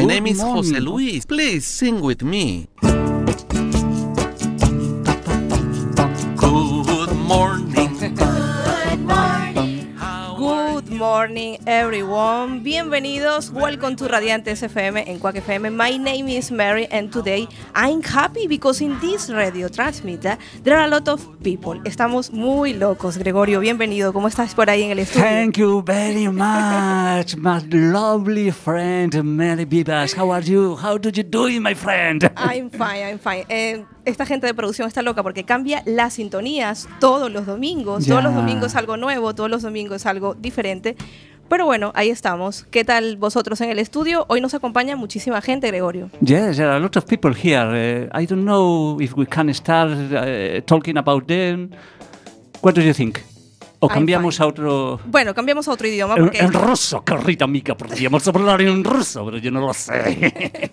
[0.00, 0.08] Morning.
[0.08, 0.80] My Good name is Jose.
[0.80, 1.24] Luis.
[1.24, 2.68] Please sing with me.
[11.36, 12.62] Morning, everyone.
[12.62, 13.50] Bienvenidos.
[13.52, 15.70] Welcome to Radiantes FM en Quack FM.
[15.70, 20.86] My name is Mary, and today I'm happy because in this radio transmitter there are
[20.86, 21.78] a lot of people.
[21.84, 23.60] Estamos muy locos, Gregorio.
[23.60, 24.14] Bienvenido.
[24.14, 25.26] ¿Cómo estás por ahí en el estudio?
[25.26, 30.16] Thank you very much, my lovely friend Mary Bibas.
[30.16, 30.74] How are you?
[30.74, 32.30] How do you doing, my friend?
[32.38, 33.44] I'm fine, I'm fine.
[33.50, 38.06] Eh, esta gente de producción está loca porque cambia las sintonías todos los domingos.
[38.06, 40.96] Todos los domingos algo nuevo, todos los domingos algo diferente.
[41.48, 42.66] Pero bueno, ahí estamos.
[42.70, 44.24] ¿Qué tal vosotros en el estudio?
[44.28, 46.10] Hoy nos acompaña muchísima gente, Gregorio.
[46.20, 48.08] Yes, there are a lot of people here.
[48.12, 51.70] Uh, I don't know if we can start uh, talking about them.
[52.62, 53.20] What do you think?
[53.78, 54.98] O cambiamos a otro...
[55.04, 59.24] Bueno, cambiamos a otro idioma En, porque, en ruso, querida amiga, podríamos hablar en ruso,
[59.26, 60.70] pero yo no lo sé.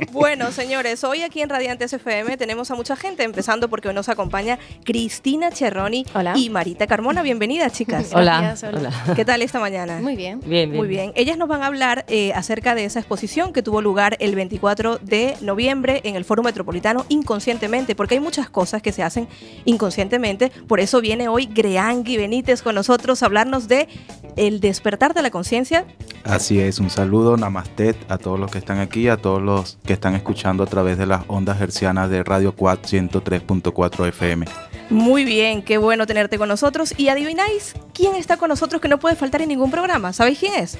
[0.12, 4.08] bueno, señores, hoy aquí en Radiantes FM tenemos a mucha gente, empezando porque hoy nos
[4.08, 6.32] acompaña Cristina Cherroni Hola.
[6.36, 7.22] y Marita Carmona.
[7.22, 8.10] Bienvenidas, chicas.
[8.14, 8.40] Hola.
[8.40, 9.14] Gracias, hola.
[9.14, 9.98] ¿Qué tal esta mañana?
[10.00, 10.40] Muy bien.
[10.40, 10.76] Bien, bien.
[10.76, 11.12] Muy bien.
[11.14, 14.98] Ellas nos van a hablar eh, acerca de esa exposición que tuvo lugar el 24
[15.02, 19.28] de noviembre en el Foro Metropolitano inconscientemente, porque hay muchas cosas que se hacen
[19.66, 20.50] inconscientemente.
[20.66, 23.88] Por eso viene hoy Greangui Benítez con nosotros hablarnos de
[24.36, 25.84] el despertar de la conciencia.
[26.24, 29.94] Así es, un saludo, namaste a todos los que están aquí, a todos los que
[29.94, 34.46] están escuchando a través de las ondas hercianas de Radio Quad 103.4 FM.
[34.90, 36.94] Muy bien, qué bueno tenerte con nosotros.
[36.96, 40.12] Y adivináis quién está con nosotros que no puede faltar en ningún programa.
[40.12, 40.78] ¿Sabéis quién es?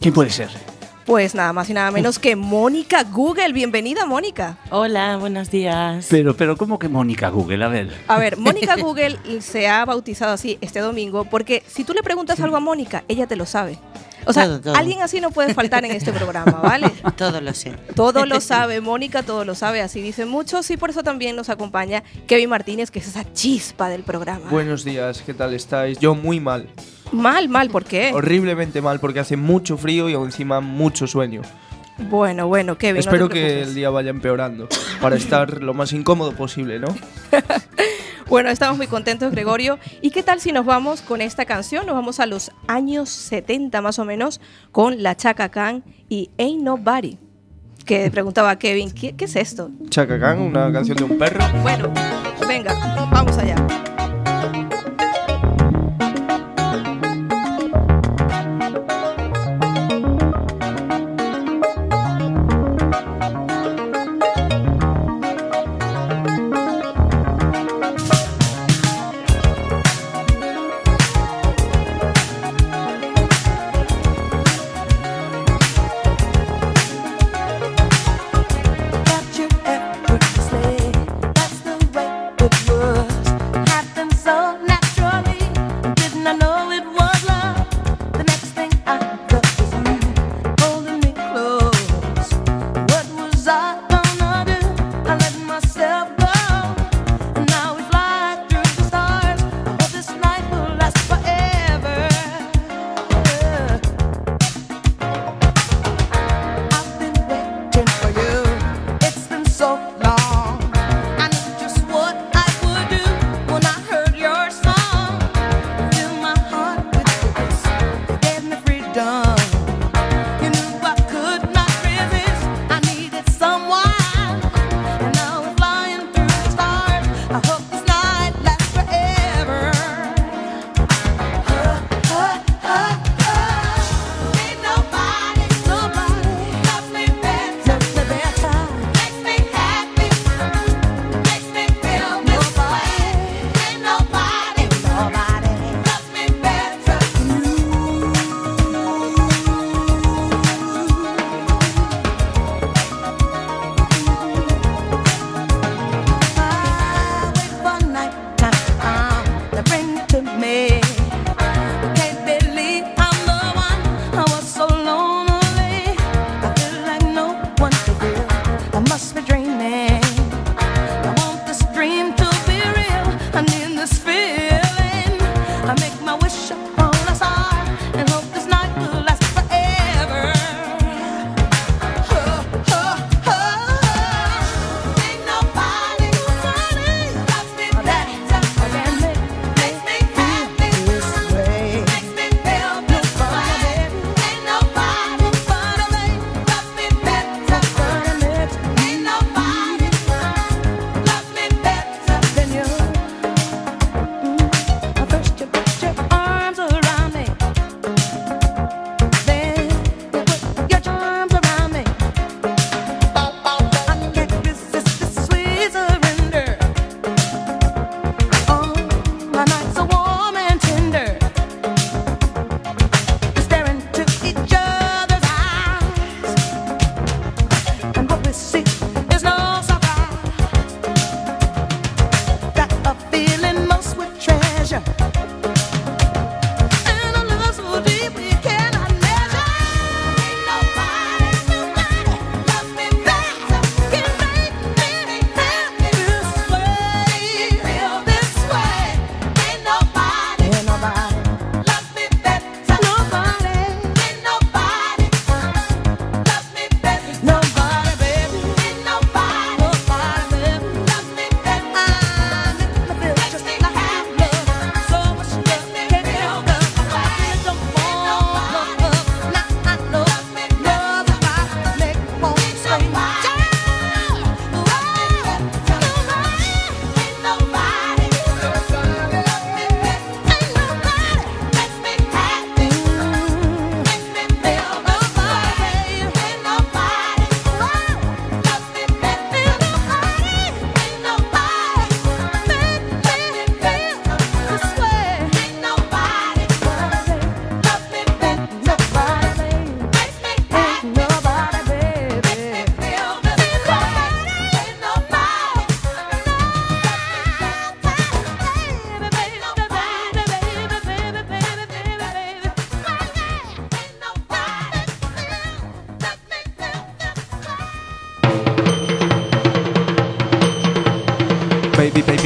[0.00, 0.48] ¿Quién puede ser?
[1.04, 3.52] Pues nada más y nada menos que Mónica Google.
[3.52, 4.56] Bienvenida, Mónica.
[4.70, 6.06] Hola, buenos días.
[6.08, 7.62] Pero, pero, ¿cómo que Mónica Google?
[7.62, 7.94] A ver.
[8.08, 12.40] A ver, Mónica Google se ha bautizado así este domingo porque si tú le preguntas
[12.40, 13.78] algo a Mónica, ella te lo sabe.
[14.26, 14.76] O sea, Todo, todo.
[14.76, 16.90] alguien así no puede faltar en este programa, ¿vale?
[17.18, 17.72] Todo lo sé.
[17.94, 21.50] Todo lo sabe, Mónica todo lo sabe, así dicen muchos y por eso también nos
[21.50, 24.48] acompaña Kevin Martínez, que es esa chispa del programa.
[24.48, 25.98] Buenos días, ¿qué tal estáis?
[25.98, 26.70] Yo muy mal,
[27.14, 28.12] Mal, mal, ¿por qué?
[28.12, 31.42] horriblemente mal porque hace mucho frío y encima mucho sueño.
[32.10, 32.96] Bueno, bueno, Kevin.
[32.96, 34.68] no Espero que el día vaya empeorando
[35.00, 36.88] para estar lo más incómodo posible, ¿no?
[38.26, 39.78] Bueno, estamos muy contentos, Gregorio.
[40.00, 41.86] ¿Y qué tal si nos vamos con esta canción?
[41.86, 44.40] Nos vamos a los años 70 más o menos
[44.72, 47.18] con la Chaka Khan y Ain't Nobody.
[47.84, 49.70] Que preguntaba Kevin, ¿qué, qué es esto?
[49.90, 51.44] Chaka Khan, una canción de un perro.
[51.62, 51.92] Bueno,
[52.48, 52.74] venga,
[53.12, 53.56] vamos allá.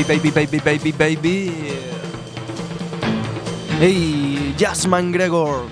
[0.09, 1.53] Baby, baby, baby, baby.
[3.79, 5.67] Hey, Jasmine Gregor.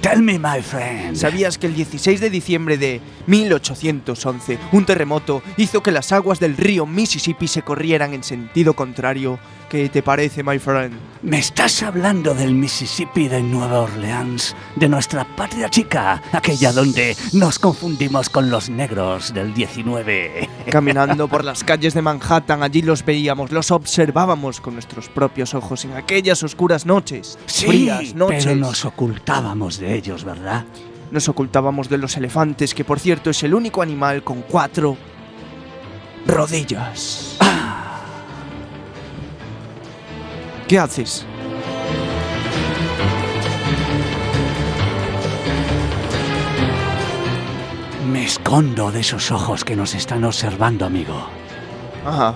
[0.00, 1.16] Tell me, my friend.
[1.16, 6.56] ¿Sabías que el 16 de diciembre de 1811 un terremoto hizo que las aguas del
[6.56, 9.40] río Mississippi se corrieran en sentido contrario?
[9.72, 10.92] ¿Qué te parece, my friend?
[11.22, 14.54] ¿Me estás hablando del Mississippi de Nueva Orleans?
[14.76, 20.46] De nuestra patria chica, aquella donde nos confundimos con los negros del 19.
[20.70, 25.86] Caminando por las calles de Manhattan, allí los veíamos, los observábamos con nuestros propios ojos
[25.86, 28.44] en aquellas oscuras noches, frías noches.
[28.44, 30.66] pero nos ocultábamos de ellos, ¿verdad?
[31.10, 34.98] Nos ocultábamos de los elefantes, que por cierto es el único animal con cuatro
[36.26, 37.38] rodillas.
[40.72, 41.26] ¿Qué haces?
[48.10, 51.26] Me escondo de esos ojos que nos están observando, amigo.
[52.06, 52.34] Ajá.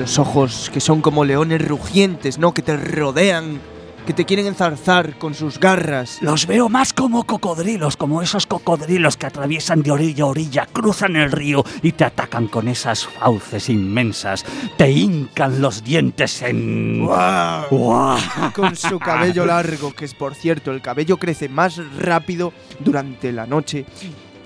[0.00, 2.52] Los ojos que son como leones rugientes, ¿no?
[2.52, 3.60] Que te rodean,
[4.08, 6.16] que te quieren enzarzar con sus garras.
[6.22, 11.14] Los veo más como cocodrilos, como esos cocodrilos que atraviesan de orilla a orilla, cruzan
[11.14, 14.46] el río y te atacan con esas fauces inmensas.
[14.78, 17.04] Te hincan los dientes en...
[17.04, 18.16] ¡Guau!
[18.54, 23.46] Con su cabello largo, que es por cierto, el cabello crece más rápido durante la
[23.46, 23.84] noche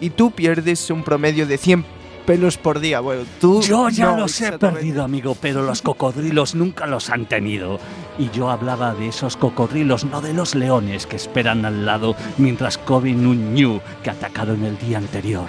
[0.00, 3.00] y tú pierdes un promedio de 100 pelos por día.
[3.00, 3.61] Bueno, tú.
[3.62, 7.79] Yo ya no, los he perdido, amigo, pero los cocodrilos nunca los han tenido.
[8.19, 12.79] Y yo hablaba de esos cocodrilos, no de los leones que esperan al lado mientras
[12.79, 15.47] comen un ñu que atacaron el día anterior.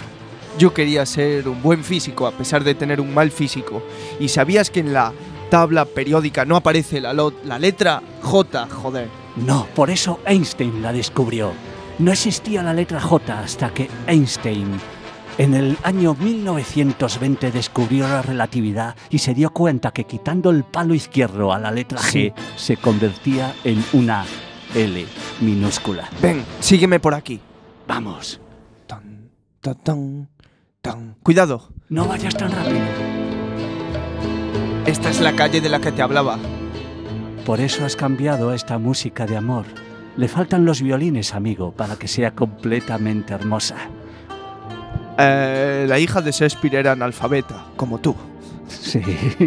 [0.58, 3.82] Yo quería ser un buen físico a pesar de tener un mal físico.
[4.20, 5.12] ¿Y sabías que en la
[5.50, 8.68] tabla periódica no aparece la, la letra J?
[8.70, 9.10] Joder.
[9.36, 11.54] No, por eso Einstein la descubrió.
[12.00, 14.80] No existía la letra J hasta que Einstein
[15.38, 20.94] en el año 1920 descubrió la relatividad y se dio cuenta que quitando el palo
[20.94, 22.30] izquierdo a la letra Sí.
[22.30, 24.26] G se convertía en una
[24.76, 25.06] L
[25.42, 26.10] minúscula.
[26.22, 27.40] Ven, sígueme por aquí.
[27.88, 28.40] Vamos,
[28.88, 29.30] Tan,
[29.62, 30.30] tan, tan,
[30.82, 31.16] tan.
[31.24, 32.80] Cuidado, no vayas tan rápido.
[34.86, 36.38] esta es la calle de la que te hablaba.
[37.46, 39.66] Por eso has cambiado esta música de amor.
[40.16, 43.76] Le faltan los violines, amigo, para que sea completamente hermosa.
[45.18, 48.16] Eh, la hija de Shakespeare era analfabeta, como tú.
[48.68, 49.02] Sí,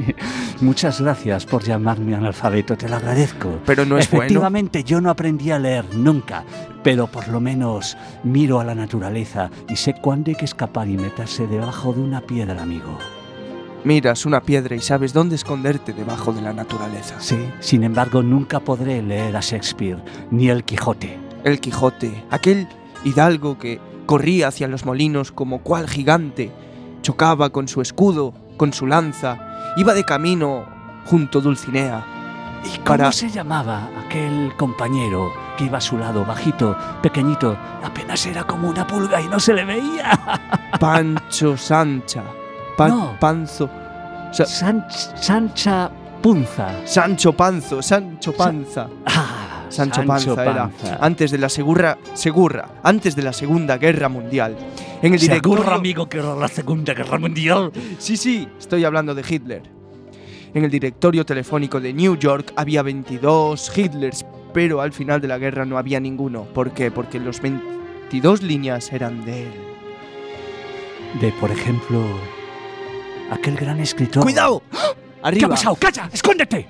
[0.61, 3.59] muchas gracias por llamarme analfabeto, te lo agradezco.
[3.65, 4.25] Pero no es bueno.
[4.25, 6.45] Efectivamente, yo no aprendí a leer nunca,
[6.83, 10.97] pero por lo menos miro a la naturaleza y sé cuándo hay que escapar y
[10.97, 12.99] meterse debajo de una piedra, amigo.
[13.85, 17.21] Miras una piedra y sabes dónde esconderte debajo de la naturaleza.
[17.21, 21.19] Sí, sin embargo, nunca podré leer a Shakespeare ni el Quijote.
[21.45, 22.67] El Quijote, aquel
[23.05, 26.51] hidalgo que corría hacia los molinos como cual gigante,
[27.03, 29.39] chocaba con su escudo, con su lanza,
[29.77, 30.65] iba de camino
[31.07, 32.05] junto a Dulcinea.
[32.65, 37.57] ¿Y cómo Para- se llamaba aquel compañero que iba a su lado, bajito, pequeñito?
[37.85, 40.19] Apenas era como una pulga y no se le veía.
[40.81, 42.23] Pancho Sancha.
[42.77, 43.17] Pa- No.
[43.21, 43.69] Panzo.
[44.33, 45.91] Sa- San- Sancha
[46.23, 46.71] Punza.
[46.87, 48.89] Sancho Panzo, Sancho Panza.
[49.07, 49.36] Ah,
[49.69, 50.71] Sancho, Panza, era
[51.01, 54.57] antes de la segurra, segurra, antes de la Segunda Guerra Mundial.
[55.03, 57.73] En el directorio, Seguro, amigo, que era la Segunda Guerra Mundial.
[57.99, 59.63] Sí, sí, estoy hablando de Hitler.
[60.55, 65.37] En el directorio telefónico de New York había 22 Hitlers, pero al final de la
[65.39, 66.45] guerra no había ninguno.
[66.45, 66.91] ¿Por qué?
[66.91, 69.53] Porque los 22 líneas eran de él.
[71.21, 72.01] De, por ejemplo,
[73.31, 74.23] aquel gran escritor.
[74.23, 74.63] ¡Cuidado!
[74.71, 74.79] ¿Qué
[75.23, 75.49] ha Arriba.
[75.51, 75.75] pasado?
[75.77, 76.09] ¡Calla!
[76.13, 76.67] ¡Escóndete!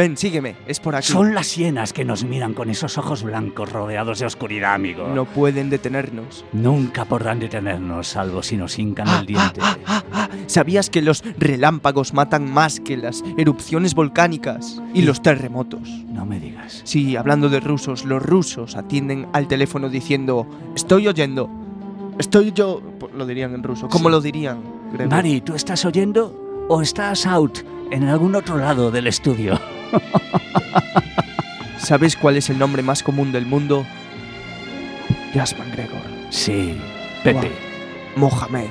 [0.00, 1.08] Ven, sígueme, es por aquí.
[1.08, 5.06] Son las hienas que nos miran con esos ojos blancos rodeados de oscuridad, amigo.
[5.14, 6.42] No pueden detenernos.
[6.54, 9.60] Nunca podrán detenernos, salvo si nos hincan Ah, el diente.
[10.46, 15.86] ¿Sabías que los relámpagos matan más que las erupciones volcánicas y los terremotos?
[16.08, 16.80] No me digas.
[16.84, 21.50] Sí, hablando de rusos, los rusos atienden al teléfono diciendo estoy oyendo.
[22.18, 22.80] Estoy yo.
[23.14, 23.86] Lo dirían en ruso.
[23.90, 24.12] ¿Cómo Sí.
[24.12, 24.62] lo dirían?
[24.94, 25.10] Gregor?
[25.14, 27.58] Mari, ¿tú estás oyendo o estás out
[27.90, 29.60] en algún otro lado del estudio?
[31.78, 33.86] ¿Sabes cuál es el nombre más común del mundo?
[35.34, 36.00] Jasmine Gregor.
[36.30, 36.76] Sí,
[37.24, 37.50] Pepe.
[38.16, 38.68] Mohamed.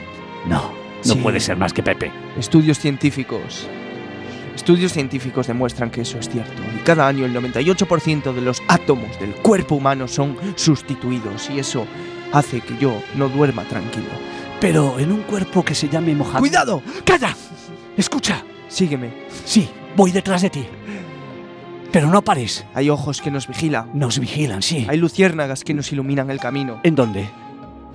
[0.47, 0.71] No,
[1.05, 1.15] no Sí.
[1.15, 2.11] puede ser más que Pepe.
[2.38, 3.67] Estudios científicos.
[4.55, 6.61] Estudios científicos demuestran que eso es cierto.
[6.75, 11.49] Y cada año el 98% de los átomos del cuerpo humano son sustituidos.
[11.49, 11.85] Y eso
[12.33, 14.09] hace que yo no duerma tranquilo.
[14.59, 16.39] Pero en un cuerpo que se llame Mohamed.
[16.39, 16.83] ¡Cuidado!
[17.05, 17.35] ¡Calla!
[17.95, 18.43] Escucha.
[18.67, 19.11] Sígueme.
[19.45, 20.65] Sí, voy detrás de ti.
[21.91, 22.65] Pero no pares.
[22.74, 23.89] Hay ojos que nos vigilan.
[23.93, 24.86] Nos vigilan, sí.
[24.89, 26.79] Hay luciérnagas que nos iluminan el camino.
[26.84, 27.27] ¿En dónde?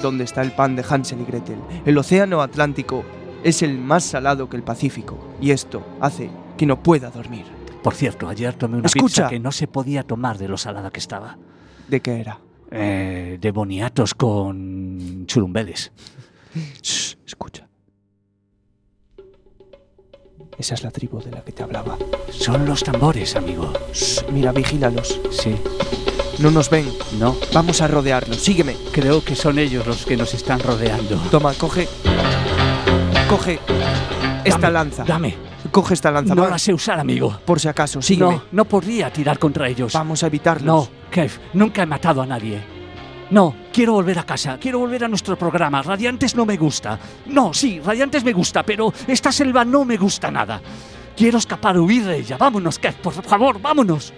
[0.01, 1.59] ¿Dónde está el pan de Hansel y Gretel?
[1.87, 3.05] El océano Atlántico
[3.45, 5.37] es el más salado que el Pacífico.
[5.41, 7.45] Y esto hace que no pueda dormir.
[7.83, 9.05] Por cierto, ayer tomé una Escucha.
[9.25, 11.39] pizza que no se podía tomar de lo salada que estaba.
[11.87, 12.41] ¿De qué era?
[12.71, 15.93] Eh, de boniatos con churumbeles.
[16.83, 17.63] Shh, escucha.
[20.58, 21.96] Esa es la tribu de la que te hablaba.
[22.30, 23.73] Son los tambores, amigo.
[23.92, 25.20] Shh, mira, vigílalos.
[25.30, 25.56] Sí.
[26.38, 26.90] No nos ven.
[27.18, 28.38] No, Vamos a rodearlos.
[28.38, 28.76] Sígueme.
[28.92, 31.16] creo que son ellos los que nos están rodeando.
[31.30, 31.88] Toma, coge.
[33.28, 33.58] Coge
[34.44, 35.04] esta Dame, lanza.
[35.04, 35.34] Dame.
[35.70, 36.34] Coge esta lanza.
[36.34, 36.50] No va.
[36.50, 37.38] la sé usar, amigo.
[37.44, 38.34] Por si acaso, sígueme.
[38.34, 39.92] No, no podría tirar contra ellos.
[39.92, 40.66] Vamos a evitarlos.
[40.66, 42.74] No, Kev, nunca he matado a nadie.
[43.31, 45.83] No, quiero volver a casa, quiero volver a nuestro programa.
[45.83, 46.99] Radiantes no me gusta.
[47.26, 50.61] No, sí, Radiantes me gusta, pero esta selva no me gusta nada.
[51.16, 52.37] Quiero escapar, huir de ella.
[52.37, 54.12] Vámonos, Kev, por favor, vámonos.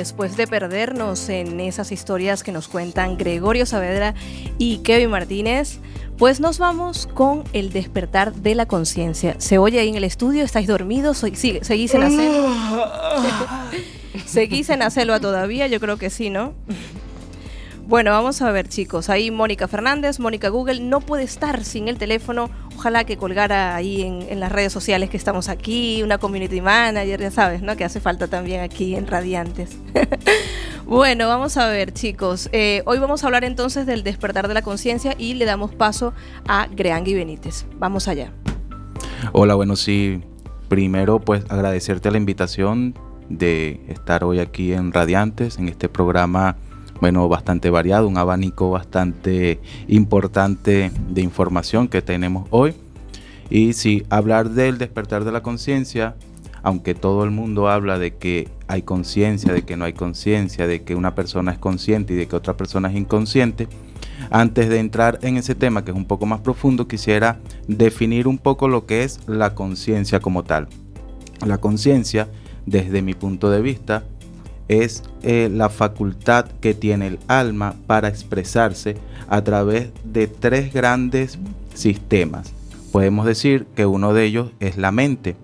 [0.00, 4.14] Después de perdernos en esas historias que nos cuentan Gregorio Saavedra
[4.56, 5.78] y Kevin Martínez,
[6.16, 9.34] pues nos vamos con el despertar de la conciencia.
[9.36, 10.42] ¿Se oye ahí en el estudio?
[10.42, 11.18] ¿Estáis dormidos?
[11.18, 12.10] ¿Seguís en la?
[14.24, 15.66] ¿Seguís en la selva todavía?
[15.66, 16.54] Yo creo que sí, ¿no?
[17.86, 19.10] Bueno, vamos a ver, chicos.
[19.10, 22.48] Ahí Mónica Fernández, Mónica Google, no puede estar sin el teléfono.
[22.80, 27.30] Ojalá que colgara ahí en, las redes sociales que estamos aquí, una community manager, ya
[27.30, 27.76] sabes, ¿no?
[27.76, 29.76] Que hace falta también aquí en Radiantes.
[30.86, 32.48] bueno, vamos a ver, chicos.
[32.52, 36.14] Eh, hoy vamos a hablar entonces del despertar de la conciencia y le damos paso
[36.48, 37.66] a Greangui Benítez.
[37.78, 38.32] Vamos allá.
[39.32, 40.22] Hola, bueno, sí.
[40.70, 42.94] Primero, pues agradecerte la invitación
[43.28, 46.56] de estar hoy aquí en Radiantes, en este programa,
[47.00, 52.74] bueno, bastante variado, un abanico bastante importante de información que tenemos hoy.
[53.48, 56.14] Y sí, hablar del despertar de la conciencia,
[56.62, 60.82] aunque todo el mundo habla de que hay conciencia, de que no hay conciencia, de
[60.82, 63.66] que una persona es consciente y de que otra persona es inconsciente,
[64.30, 68.38] antes de entrar en ese tema que es un poco más profundo, quisiera definir un
[68.38, 70.68] poco lo que es la conciencia como tal.
[71.44, 72.28] La conciencia,
[72.66, 74.04] desde mi punto de vista,
[74.70, 78.96] es eh, la facultad que tiene el alma para expresarse
[79.28, 81.40] a través de tres grandes
[81.74, 82.54] sistemas.
[82.92, 85.34] Podemos decir que uno de ellos es la mente,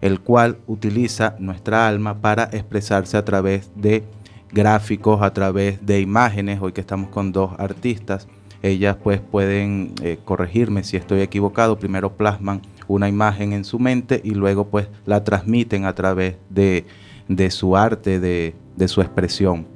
[0.00, 4.02] el cual utiliza nuestra alma para expresarse a través de
[4.50, 6.58] gráficos, a través de imágenes.
[6.60, 8.26] Hoy que estamos con dos artistas,
[8.60, 11.78] ellas pues pueden eh, corregirme si estoy equivocado.
[11.78, 16.86] Primero plasman una imagen en su mente y luego pues la transmiten a través de,
[17.28, 19.66] de su arte, de, de su expresión.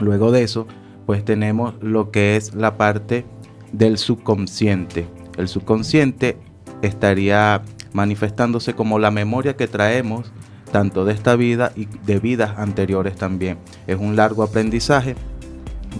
[0.00, 0.66] Luego de eso
[1.06, 3.24] pues tenemos lo que es la parte
[3.72, 5.08] del subconsciente.
[5.36, 6.36] El subconsciente
[6.82, 10.32] estaría manifestándose como la memoria que traemos
[10.70, 13.58] tanto de esta vida y de vidas anteriores también.
[13.86, 15.16] Es un largo aprendizaje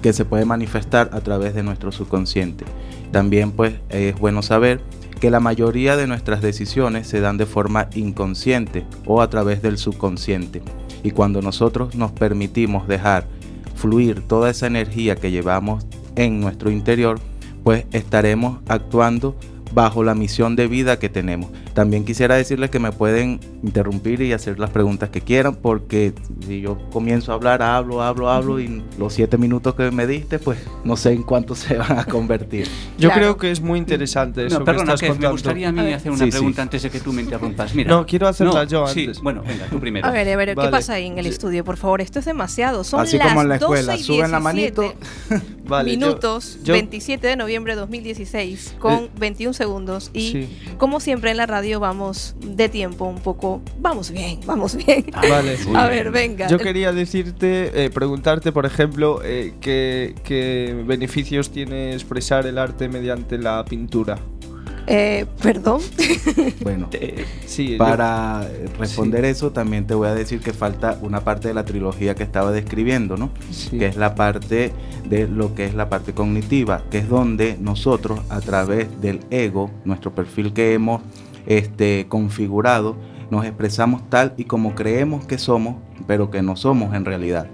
[0.02, 2.64] que se puede manifestar a través de nuestro subconsciente.
[3.10, 4.80] También pues es bueno saber
[5.20, 9.76] que la mayoría de nuestras decisiones se dan de forma inconsciente o a través del
[9.76, 10.62] subconsciente.
[11.02, 13.26] Y cuando nosotros nos permitimos dejar
[13.74, 17.18] fluir toda esa energía que llevamos en nuestro interior,
[17.64, 19.36] pues estaremos actuando
[19.72, 21.50] bajo la misión de vida que tenemos.
[21.74, 26.12] También quisiera decirles que me pueden interrumpir y hacer las preguntas que quieran, porque
[26.46, 30.38] si yo comienzo a hablar, hablo, hablo, hablo, y los siete minutos que me diste,
[30.38, 32.66] pues no sé en cuánto se van a convertir.
[32.98, 33.14] Yo Claro.
[33.20, 35.32] creo que es muy interesante eso No, que perdona, estás Kev, me contando.
[35.32, 36.30] gustaría a mí A hacer una Sí, sí.
[36.38, 37.74] pregunta antes de que tú me interrumpas.
[37.74, 37.88] Mira.
[37.90, 39.20] No, quiero hacerla yo sí, antes.
[39.20, 40.06] bueno, venga, tú primero.
[40.06, 40.70] A ver, a ver, ¿qué Vale.
[40.70, 41.64] pasa ahí en el estudio?
[41.64, 42.82] Por favor, esto es demasiado.
[42.84, 44.94] Son Así las como en la escuela, 12 y suben la 17 manito.
[45.70, 50.10] Vale, yo- minutos, yo- 27 de noviembre de 2016, con Eh, 21 segundos.
[50.12, 50.58] Y Sí.
[50.78, 53.60] como siempre en la radio vamos de tiempo un poco.
[53.78, 55.04] Vamos bien, vamos bien.
[55.12, 55.56] Vale.
[55.74, 56.48] A ver, venga.
[56.48, 62.88] Yo quería decirte, eh, preguntarte, por ejemplo, eh, ¿qué, qué beneficios tiene expresar el arte
[62.88, 64.18] mediante la pintura.
[64.86, 65.80] Eh, Perdón.
[66.62, 66.88] Bueno,
[67.46, 71.54] Sí, yo- para responder eso también te voy a decir que falta una parte de
[71.54, 73.30] la trilogía que estaba describiendo, ¿no?
[73.50, 73.78] sí.
[73.78, 74.72] que es la parte
[75.08, 79.70] de lo que es la parte cognitiva, que es donde nosotros a través del ego,
[79.84, 81.02] nuestro perfil que hemos
[81.46, 82.96] este, configurado,
[83.30, 85.76] nos expresamos tal y como creemos que somos,
[86.06, 87.46] pero que no somos en realidad.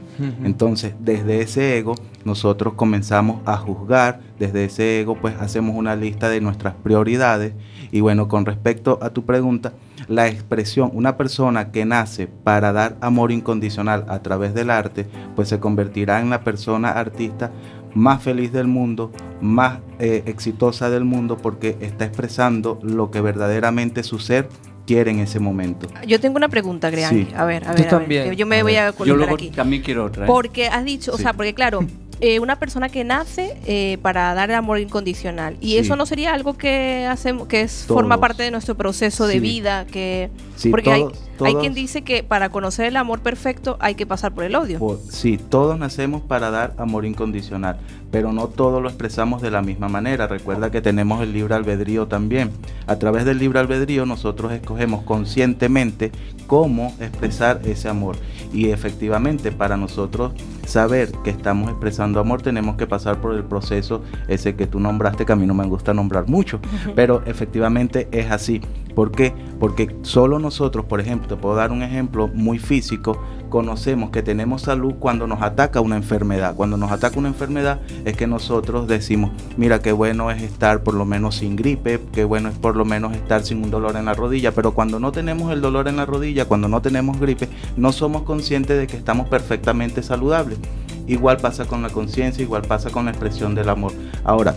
[0.43, 1.95] Entonces, desde ese ego,
[2.25, 7.53] nosotros comenzamos a juzgar, desde ese ego, pues hacemos una lista de nuestras prioridades.
[7.93, 9.75] Y bueno, con respecto a tu pregunta,
[10.09, 15.49] la expresión, una persona que nace para dar amor incondicional a través del arte, pues
[15.49, 17.51] se convertirá en la persona artista
[17.97, 24.03] más feliz del mundo, más eh, exitosa del mundo, porque está expresando lo que verdaderamente
[24.03, 24.49] su ser
[24.87, 25.89] quiere en ese momento.
[26.07, 27.25] Yo tengo una pregunta, Greangi.
[27.25, 27.35] Sí.
[27.35, 27.95] A ver, a Tú ver.
[27.95, 28.83] a ver, yo me A voy ver.
[28.83, 29.51] a Yo colocar luego aquí.
[29.51, 30.25] también quiero otra.
[30.25, 30.29] ¿eh?
[30.29, 31.23] Porque has dicho, o Sí.
[31.25, 31.81] sea, porque claro,
[32.21, 35.79] eh, una persona que nace eh, para dar amor incondicional y Sí.
[35.79, 38.01] eso no sería algo que hacemos, que es, Todos.
[38.01, 39.41] forma parte de nuestro proceso de Sí.
[39.41, 43.77] vida, que Sí, porque hay, todos- hay quien dice que para conocer el amor perfecto
[43.81, 44.79] hay que pasar por el odio.
[44.79, 47.79] Por- sí, todos nacemos para dar amor incondicional,
[48.17, 50.27] pero no todos lo expresamos de la misma manera.
[50.27, 52.51] Recuerda que tenemos el libre albedrío también.
[52.87, 56.13] A través del libre albedrío nosotros escogemos conscientemente
[56.47, 58.17] cómo expresar ese amor.
[58.55, 60.33] Y efectivamente para nosotros
[60.67, 65.27] saber que estamos expresando amor tenemos que pasar por el proceso ese que tú nombraste,
[65.27, 66.59] que a mí no me gusta nombrar mucho,
[66.95, 68.63] pero efectivamente es así.
[68.97, 69.35] ¿Por qué?
[69.61, 74.63] Porque solo nosotros, por ejemplo, te puedo dar un ejemplo muy físico, conocemos que tenemos
[74.63, 76.55] salud cuando nos ataca una enfermedad.
[76.57, 80.95] Cuando nos ataca una enfermedad es que nosotros decimos, mira, qué bueno es estar por
[80.95, 84.07] lo menos sin gripe, qué bueno es por lo menos estar sin un dolor en
[84.07, 87.51] la rodilla, pero cuando no tenemos el dolor en la rodilla, cuando no tenemos gripe,
[87.77, 90.59] no somos conscientes de que estamos perfectamente saludables.
[91.07, 93.93] Igual pasa con la conciencia, igual pasa con la expresión del amor.
[94.25, 94.57] Ahora,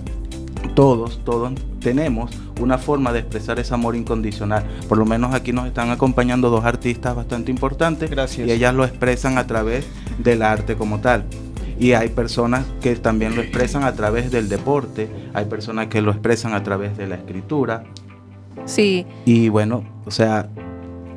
[0.75, 4.63] todos, todos tenemos una forma de expresar ese amor incondicional.
[4.87, 8.47] Por lo menos aquí nos están acompañando dos artistas bastante importantes Gracias.
[8.47, 9.85] y ellas lo expresan a través
[10.17, 11.25] del arte como tal.
[11.79, 16.11] Y hay personas que también lo expresan a través del deporte, hay personas que lo
[16.11, 17.85] expresan a través de la escritura.
[18.65, 20.49] Sí, Y bueno, o sea,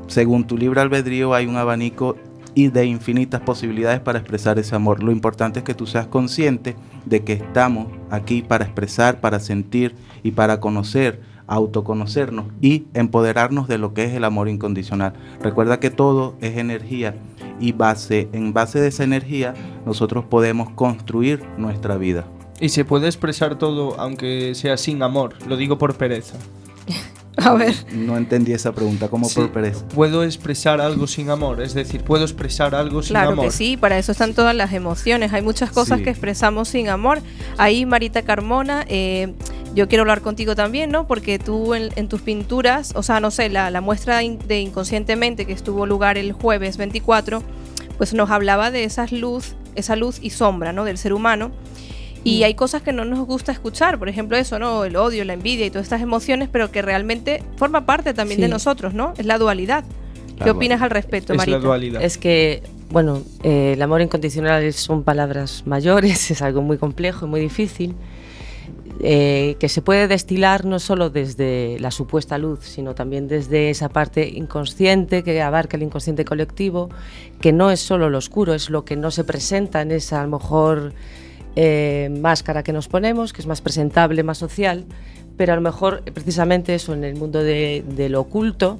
[0.06, 2.16] según tu libre albedrío hay un abanico
[2.54, 5.02] y de infinitas posibilidades para expresar ese amor.
[5.02, 6.76] Lo importante es que tú seas consciente
[7.06, 11.20] de que estamos aquí para expresar, para sentir y para conocer,
[11.54, 15.12] autoconocernos y empoderarnos de lo que es el amor incondicional.
[15.42, 17.14] Recuerda que todo es energía
[17.60, 19.54] y base, en base de esa energía
[19.86, 22.24] nosotros podemos construir nuestra vida.
[22.60, 25.34] Y se puede expresar todo aunque sea sin amor.
[25.48, 26.36] Lo digo por pereza.
[27.36, 27.74] a ver.
[27.92, 29.86] No entendí esa pregunta, como Sí, por pereza.
[29.88, 31.60] Puedo expresar algo sin amor.
[31.62, 33.46] Es decir, puedo expresar algo sin Claro amor.
[33.46, 35.32] que sí, para eso están todas las emociones.
[35.32, 36.04] Hay muchas cosas Sí.
[36.04, 37.20] que expresamos sin amor.
[37.58, 39.34] Ahí, Marita Carmona, eh,
[39.74, 41.06] yo quiero hablar contigo también, ¿no?
[41.06, 45.46] Porque tú en, en tus pinturas, o sea, no sé, la, la muestra de Inconscientemente
[45.46, 47.42] que estuvo lugar el jueves 24,
[47.96, 50.84] pues nos hablaba de esas luz, esa luz y sombra, ¿no?
[50.84, 51.52] Del ser humano.
[52.24, 54.84] Y hay cosas que no nos gusta escuchar, por ejemplo eso, ¿no?
[54.84, 58.48] El odio, la envidia y todas estas emociones, pero que realmente forma parte también de
[58.48, 59.12] nosotros, ¿no?
[59.18, 59.84] Es la dualidad.
[60.38, 61.58] La ¿Qué opinas al respecto, es Marita?
[61.58, 62.02] la dualidad.
[62.02, 67.28] Es que, bueno, eh, el amor incondicional son palabras mayores, es algo muy complejo y
[67.28, 67.96] muy difícil,
[69.04, 73.88] eh, que se puede destilar no solo desde la supuesta luz, sino también desde esa
[73.88, 76.88] parte inconsciente que abarca el inconsciente colectivo,
[77.40, 80.24] que no es solo lo oscuro, es lo que no se presenta en esa a
[80.24, 80.92] lo mejor
[81.56, 84.84] eh, máscara que nos ponemos, que es más presentable, más social,
[85.36, 88.78] pero a lo mejor precisamente eso en el mundo de, lo oculto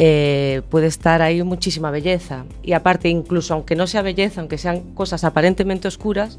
[0.00, 2.46] eh, puede estar ahí muchísima belleza.
[2.64, 6.36] Y aparte, incluso aunque no sea belleza, aunque sean cosas aparentemente oscuras,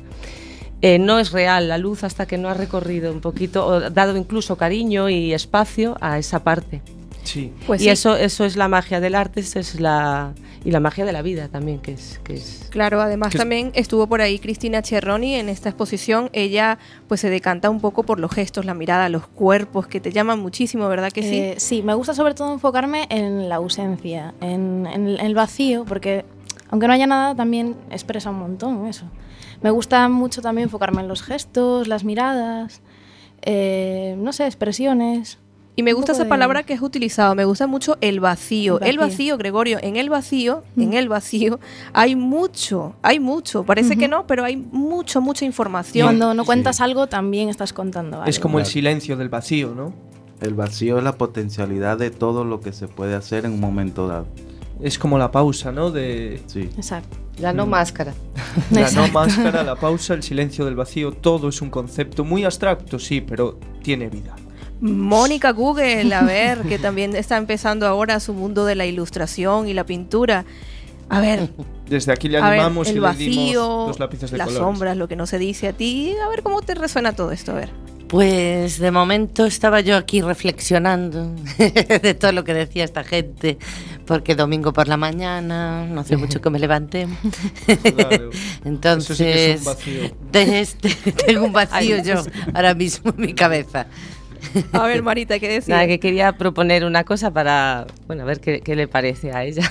[0.84, 4.18] eh, no es real la luz hasta que no ha recorrido un poquito, o dado
[4.18, 6.82] incluso cariño y espacio a esa parte.
[7.24, 7.54] Sí.
[7.66, 7.90] Pues y sí.
[7.90, 10.34] eso, eso es la magia del arte, eso es la,
[10.66, 12.20] y la magia de la vida también, que es...
[12.26, 16.30] Que es Claro, además Que también estuvo por ahí Cristina Cherroni en esta exposición.
[16.34, 20.12] Ella pues se decanta un poco por los gestos, la mirada, los cuerpos, que te
[20.12, 21.38] llaman muchísimo, ¿verdad que sí?
[21.38, 26.26] Eh, sí, me gusta sobre todo enfocarme en la ausencia, en, en el vacío, porque
[26.68, 29.06] aunque no haya nada, también expresa un montón eso.
[29.64, 32.82] Me gusta mucho también enfocarme en los gestos, las miradas,
[33.42, 35.40] eh, no sé, expresiones.
[35.76, 38.80] Y me gusta esa de- palabra que has utilizado, me gusta mucho el vacío.
[38.80, 39.38] El El vacío.
[39.40, 40.82] Gregorio, en el vacío, Mm.
[40.84, 41.60] en el vacío
[41.94, 43.64] hay mucho, hay mucho.
[43.64, 46.06] Parece que no, pero hay mucho, mucha información.
[46.06, 46.46] Cuando no Sí.
[46.46, 48.30] cuentas algo, también estás contando algo.
[48.30, 49.94] Es como el silencio del vacío, ¿no?
[50.42, 54.08] El vacío es la potencialidad de todo lo que se puede hacer en un momento
[54.08, 54.28] dado.
[54.80, 55.90] Es como la pausa, ¿no?
[55.90, 56.70] De Sí.
[56.78, 57.18] Exacto.
[57.40, 57.70] La no Mm.
[57.70, 58.14] máscara.
[58.72, 63.00] la no máscara, la pausa, el silencio del vacío, todo es un concepto muy abstracto,
[63.00, 64.36] sí, pero tiene vida.
[64.82, 69.74] Mónica Google, a ver, que también está empezando ahora su mundo de la ilustración y
[69.74, 70.44] la pintura.
[71.10, 71.50] A ver,
[71.88, 74.66] Desde aquí le ver, animamos el y le dimos vacío, dos lápices de las colores.
[74.68, 76.16] sombras, lo que no se dice a ti.
[76.26, 77.70] A ver cómo te resuena todo esto, a ver.
[78.14, 83.58] Pues de momento estaba yo aquí reflexionando de todo lo que decía esta gente,
[84.06, 87.08] porque domingo por la mañana, no hace mucho que me levanté.
[87.96, 88.30] Claro.
[88.66, 90.02] Entonces, Eso sí que es un vacío.
[90.32, 92.22] de este- tengo un vacío Ay, yo
[92.54, 93.88] ahora mismo en mi cabeza.
[94.74, 95.70] A ver, Marita, ¿qué decías?
[95.70, 99.44] Nada, que quería proponer una cosa para, bueno, a ver qué, qué le parece a
[99.44, 99.64] ella,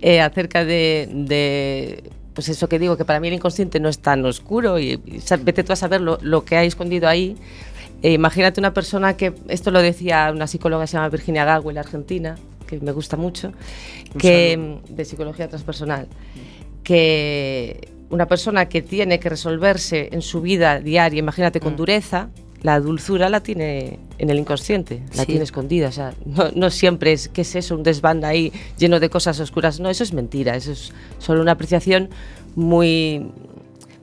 [0.00, 3.98] Eh, acerca de, de, pues eso que digo, que para mí el inconsciente no es
[3.98, 7.36] tan oscuro y, y vete tú a saber lo, lo que hay escondido ahí.
[8.02, 11.78] Eh, imagínate una persona que, esto lo decía una psicóloga que se llama Virginia Gagwell,
[11.78, 13.52] argentina, que me gusta mucho,
[14.18, 16.08] que, de psicología transpersonal,
[16.82, 21.76] que una persona que tiene que resolverse en su vida diaria, imagínate con Mm.
[21.76, 22.28] dureza,
[22.62, 25.26] la dulzura la tiene en el inconsciente, la Sí.
[25.26, 25.88] tiene escondida.
[25.88, 27.74] O sea, no, no siempre es, ¿qué es eso?
[27.74, 29.80] Un desván ahí lleno de cosas oscuras.
[29.80, 32.08] No, eso es mentira, eso es solo una apreciación
[32.54, 33.26] muy,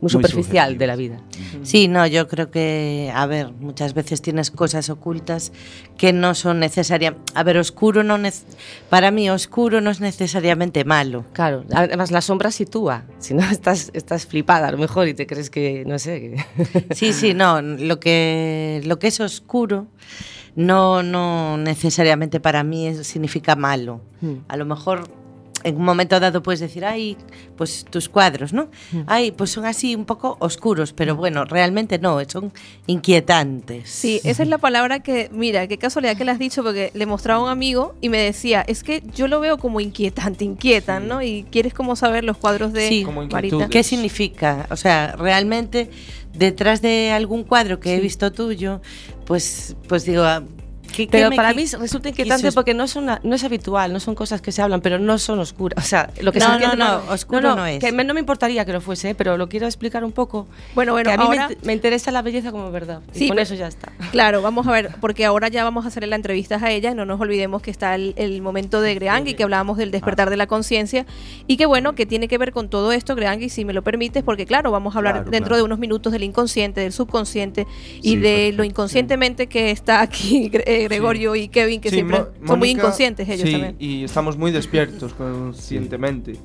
[0.01, 1.19] muy superficial de la vida.
[1.63, 5.51] Sí, no, yo creo que, a ver, muchas veces tienes cosas ocultas
[5.97, 7.15] que no son necesarias.
[7.35, 8.17] A ver, oscuro no
[8.89, 11.25] para mí oscuro no es necesariamente malo.
[11.33, 15.27] Claro, además la sombra sitúa, si no estás, estás flipada a lo mejor y te
[15.27, 19.87] crees que, no sé, que- Sí, sí, no, lo que lo que es oscuro
[20.55, 24.01] no no necesariamente para mí es- significa malo.
[24.21, 24.35] Hmm.
[24.47, 25.03] A lo mejor
[25.63, 27.17] en un momento dado puedes decir, ay,
[27.57, 28.69] pues tus cuadros, ¿no?
[29.07, 32.51] Ay, pues son así un poco oscuros, pero bueno, realmente no, son
[32.87, 33.89] inquietantes.
[33.89, 37.05] Sí, esa es la palabra que, mira, qué casualidad que le has dicho, porque le
[37.05, 41.07] mostraba a un amigo y me decía, es que yo lo veo como inquietante, inquietan,
[41.07, 41.21] ¿no?
[41.21, 43.03] Y quieres como saber los cuadros de Sí.
[43.03, 43.67] Como Marita.
[43.67, 44.67] ¿Qué significa?
[44.71, 45.89] O sea, realmente
[46.33, 48.81] detrás de algún cuadro que he visto tuyo,
[49.25, 50.23] pues, pues digo,
[50.95, 53.93] ¿qué, qué Pero me para mí resulta inquietante quiso- porque no, son, no es habitual,
[53.93, 55.83] no son cosas que se hablan, pero no son oscuras.
[55.83, 57.79] O sea, lo que No, se no, entiende no, oscuro no es.
[57.79, 59.15] Que me- no me importaría que lo fuese, ¿eh?
[59.15, 60.47] pero lo quiero explicar un poco.
[60.75, 63.01] Bueno, bueno, que a mí ahora- me, me interesa la belleza como verdad.
[63.11, 63.91] Sí, y con pero- eso ya está.
[64.11, 67.05] Claro, vamos a ver, porque ahora ya vamos a hacerle la entrevista a ella, no
[67.05, 70.47] nos olvidemos que está el, el momento de Greangui, que hablábamos del despertar de la
[70.47, 71.05] conciencia,
[71.47, 74.23] y que bueno, que tiene que ver con todo esto, Greangui, si me lo permites,
[74.23, 75.57] porque claro, vamos a hablar Claro, dentro claro.
[75.57, 77.67] de unos minutos del inconsciente, del subconsciente,
[78.01, 78.57] y Sí, de perfecto.
[78.57, 82.69] lo inconscientemente que está aquí Gre- Gregorio y Kevin, que Sí, siempre Mo- son muy
[82.71, 83.75] inconscientes ellos sí, también.
[83.79, 86.35] y estamos muy despiertos conscientemente.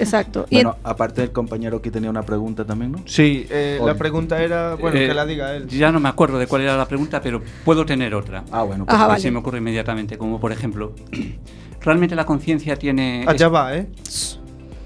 [0.00, 0.46] Exacto.
[0.50, 3.02] Y en- Bueno, aparte del compañero que tenía una pregunta también, ¿no?
[3.06, 5.68] Sí, eh, la pregunta era, bueno, Eh, que la diga él.
[5.68, 8.44] Ya no me acuerdo de cuál era la pregunta, pero puedo tener otra.
[8.50, 9.20] Ah, bueno, Ajá, que vale.
[9.22, 10.94] se me ocurre inmediatamente, como por ejemplo,
[11.82, 13.24] ¿realmente la conciencia tiene...
[13.26, 13.86] Allá va, ¿eh?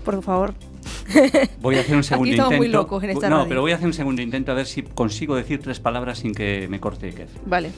[0.04, 0.54] por favor.
[1.60, 2.50] Voy a hacer un segundo intento.
[2.56, 3.48] muy locos en esta no, radio.
[3.48, 6.32] pero voy a hacer un segundo intento a ver si consigo decir tres palabras sin
[6.32, 7.28] que me corte Kev.
[7.44, 7.70] Vale.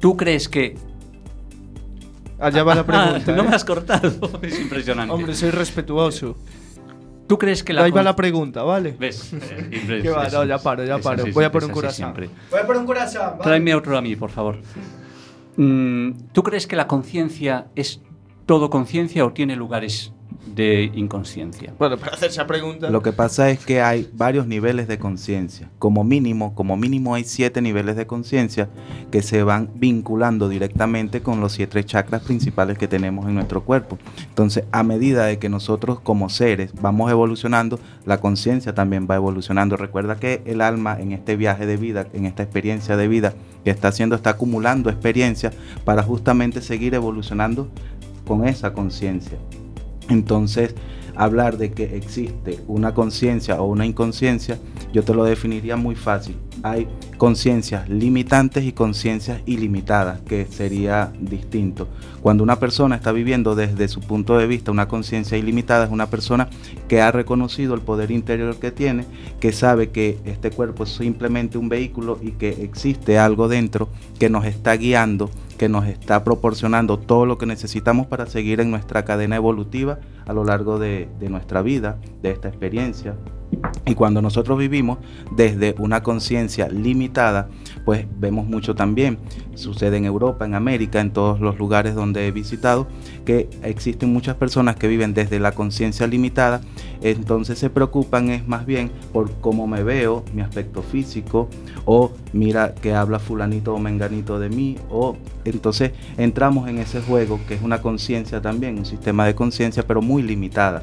[0.00, 0.76] ¿Tú crees que...
[2.38, 3.32] Allá va la pregunta.
[3.34, 3.48] No ¿eh?
[3.48, 5.12] me has cortado, es impresionante.
[5.12, 6.36] Hombre, soy respetuoso.
[7.26, 7.82] ¿Tú crees que la...
[7.84, 8.94] Ahí va la pregunta, ¿vale?
[8.98, 9.32] ¿Ves?
[9.50, 11.22] Eh, Que va, no, ya paro, ya paro.
[11.22, 12.30] así, Voy a por un siempre.
[12.50, 13.42] Voy a por un curasán, ¿vale?
[13.42, 14.58] Tráeme otro a mí, por favor.
[15.56, 18.00] Mm, ¿Tú crees que la conciencia es
[18.44, 20.12] todo conciencia o tiene lugares
[20.54, 21.74] de inconsciencia?
[21.78, 22.90] Bueno, para hacer esa pregunta.
[22.90, 25.68] Lo que pasa es que hay varios niveles de conciencia.
[25.78, 28.68] Como mínimo, como mínimo hay siete niveles de conciencia
[29.10, 33.98] que se van vinculando directamente con los siete chakras principales que tenemos en nuestro cuerpo.
[34.28, 39.76] Entonces, a medida de que nosotros como seres vamos evolucionando, la conciencia también va evolucionando.
[39.76, 43.70] Recuerda que el alma en este viaje de vida, en esta experiencia de vida que
[43.70, 45.54] está haciendo, está acumulando experiencias
[45.84, 47.68] para justamente seguir evolucionando
[48.26, 49.38] con esa conciencia.
[50.08, 50.74] Entonces,
[51.14, 54.58] hablar de que existe una conciencia o una inconsciencia,
[54.92, 56.36] yo te lo definiría muy fácil.
[56.62, 56.88] Hay
[57.18, 61.88] conciencias limitantes y conciencias ilimitadas, que sería distinto.
[62.22, 66.08] Cuando una persona está viviendo desde su punto de vista una conciencia ilimitada, es una
[66.08, 66.48] persona
[66.88, 69.04] que ha reconocido el poder interior que tiene,
[69.40, 73.88] que sabe que este cuerpo es simplemente un vehículo y que existe algo dentro
[74.18, 78.70] que nos está guiando, que nos está proporcionando todo lo que necesitamos para seguir en
[78.70, 83.14] nuestra cadena evolutiva a lo largo de, de nuestra vida, de esta experiencia.
[83.84, 84.98] Y cuando nosotros vivimos
[85.30, 87.48] desde una conciencia limitada,
[87.84, 89.18] pues vemos mucho también.
[89.54, 92.88] Sucede en Europa, en América, en todos los lugares donde he visitado,
[93.24, 96.60] que existen muchas personas que viven desde la conciencia limitada,
[97.00, 101.48] entonces se preocupan es más bien por cómo me veo, mi aspecto físico,
[101.84, 107.40] o mira que habla fulanito o menganito de mí, o entonces entramos en ese juego
[107.46, 110.82] que es una conciencia también, un sistema de conciencia, pero muy limitada.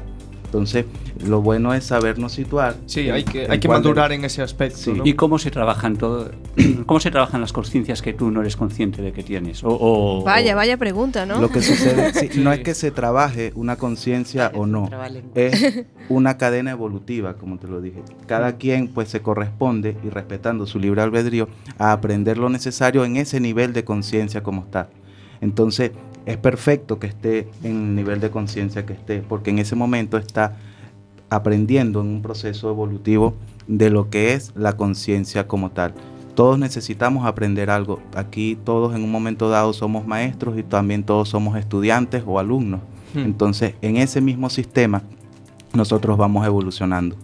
[0.54, 0.84] Entonces,
[1.26, 2.76] lo bueno es sabernos situar.
[2.86, 4.76] Sí, en- hay que, hay que de- madurar en ese aspecto.
[4.78, 4.92] Sí.
[4.92, 5.04] ¿no?
[5.04, 6.30] ¿Y cómo se trabajan todo,
[6.86, 9.64] cómo se trabajan las conciencias que tú no eres consciente de que tienes?
[9.64, 11.40] O, o- Vaya, o- vaya pregunta, ¿no?
[11.40, 12.40] Lo que sucede, sí, Sí.
[12.40, 14.88] no es que se trabaje una conciencia o no,
[15.34, 18.02] es una cadena evolutiva, como te lo dije.
[18.28, 23.16] Cada quien pues se corresponde y respetando su libre albedrío a aprender lo necesario en
[23.16, 24.88] ese nivel de conciencia como está.
[25.40, 25.90] Entonces
[26.26, 30.16] es perfecto que esté en el nivel de conciencia que esté, porque en ese momento
[30.16, 30.56] está
[31.30, 33.34] aprendiendo en un proceso evolutivo
[33.66, 35.94] de lo que es la conciencia como tal.
[36.34, 38.00] Todos necesitamos aprender algo.
[38.14, 42.80] Aquí todos en un momento dado somos maestros y también todos somos estudiantes o alumnos.
[43.14, 43.20] Hmm.
[43.20, 45.02] Entonces, en ese mismo sistema,
[45.72, 47.16] nosotros vamos evolucionando.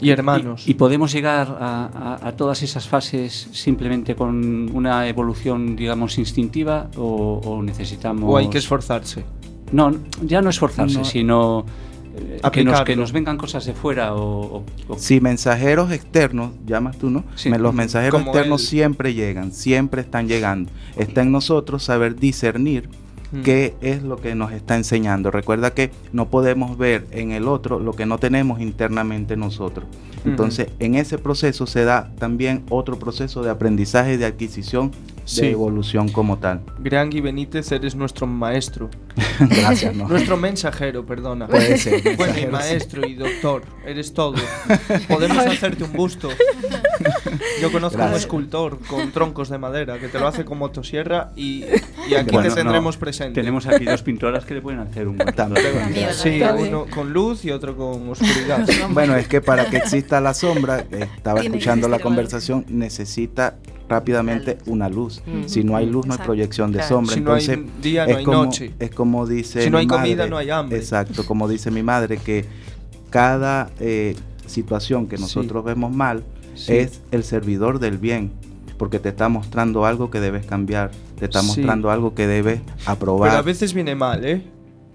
[0.00, 0.66] Y hermanos.
[0.66, 6.18] Y, y podemos llegar a, a- a todas esas fases simplemente con una evolución, digamos,
[6.18, 8.24] instintiva o, o necesitamos...
[8.30, 9.24] o hay que esforzarse.
[9.72, 11.04] No, ya no esforzarse, No.
[11.04, 11.64] sino
[12.16, 14.58] eh, que, nos, que nos vengan cosas de fuera o...
[14.58, 17.24] o- o- Si mensajeros externos, llamas tú, ¿no?
[17.34, 17.50] Sí.
[17.50, 18.66] Los mensajeros Como externos él.
[18.68, 20.70] siempre llegan, siempre están llegando.
[20.96, 22.88] Está en nosotros saber discernir
[23.32, 23.42] Mm.
[23.42, 25.30] qué es lo que nos está enseñando.
[25.30, 29.86] Recuerda que no podemos ver en el otro lo que no tenemos internamente nosotros.
[30.24, 34.90] Entonces, en ese proceso se da también otro proceso de aprendizaje de adquisición,
[35.24, 35.40] Sí.
[35.42, 36.62] de evolución como tal.
[36.80, 38.88] Griangui Benítez, eres nuestro maestro.
[39.40, 40.08] Gracias, ¿no?
[40.08, 41.46] Nuestro mensajero, perdona.
[41.48, 42.46] Puede ser, Bueno, y sí.
[42.46, 44.34] maestro y doctor, eres todo.
[45.08, 46.28] Podemos hacerte un busto.
[47.60, 51.30] Yo conozco a un escultor con troncos de madera que te lo hace con motosierra
[51.36, 51.64] y,
[52.08, 53.40] y aquí Bueno, te tendremos no, presente.
[53.40, 56.08] Tenemos aquí dos pintoras que le pueden hacer un También.
[56.12, 58.66] Sí, uno con luz y otro con oscuridad.
[58.90, 63.56] Bueno, es que para que exista la sombra, estaba Tiene escuchando la conversación, necesita
[63.88, 65.22] rápidamente una luz.
[65.26, 65.46] Mm.
[65.46, 66.24] Si no hay luz, no hay Exacto.
[66.32, 66.94] proyección de Claro.
[66.96, 67.14] sombra.
[67.14, 68.72] Si no hay Entonces, día, no es, hay como, noche.
[68.78, 69.62] es como dice.
[69.62, 70.78] Si no mi hay comida, madre, no hay hambre.
[70.78, 72.44] Exacto, como dice mi madre, que
[73.10, 74.16] cada eh,
[74.46, 75.22] situación que Sí.
[75.22, 76.24] nosotros vemos mal
[76.56, 76.74] Sí.
[76.74, 78.32] es el servidor del bien.
[78.78, 81.46] Porque te está mostrando algo que debes cambiar, te está Sí.
[81.46, 83.30] mostrando algo que debes aprobar.
[83.30, 84.42] Pero a veces viene mal, ¿eh?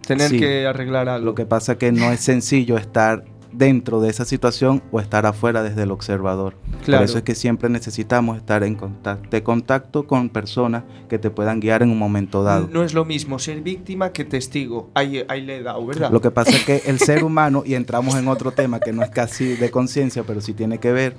[0.06, 0.40] Tener Sí.
[0.40, 1.26] que arreglar algo.
[1.26, 5.62] Lo que pasa que no es sencillo estar dentro de esa situación o estar afuera
[5.64, 6.54] desde el observador.
[6.86, 7.02] Claro.
[7.02, 11.30] Por eso es que siempre necesitamos estar en contacto, de contacto con personas que te
[11.32, 12.70] puedan guiar en un momento dado.
[12.72, 14.90] No es lo mismo ser víctima que testigo.
[14.94, 16.12] Ahí, ahí le he dado, ¿verdad?
[16.12, 19.02] Lo que pasa es que el ser humano, y entramos en otro tema que no
[19.04, 21.16] es casi de conciencia, pero sí tiene que ver,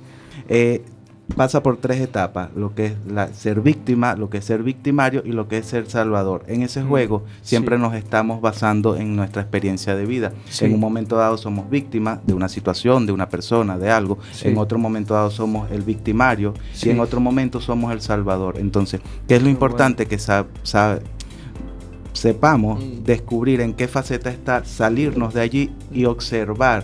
[0.49, 0.83] eh,
[1.37, 5.23] pasa por tres etapas, lo que es la, ser víctima, lo que es ser victimario
[5.25, 6.43] y lo que es ser salvador.
[6.47, 7.81] En ese Mm, juego siempre sí.
[7.81, 10.33] nos estamos basando en nuestra experiencia de vida.
[10.49, 10.65] Sí.
[10.65, 14.19] En un momento dado somos víctimas de una situación, de una persona, de algo.
[14.33, 14.49] Sí.
[14.49, 18.57] En otro momento dado somos el victimario y en otro momento somos el salvador.
[18.59, 20.99] Entonces, ¿qué es lo importante que sa- sa-
[22.11, 23.03] sepamos Mm.
[23.05, 26.83] descubrir en qué faceta está, salirnos de allí y observar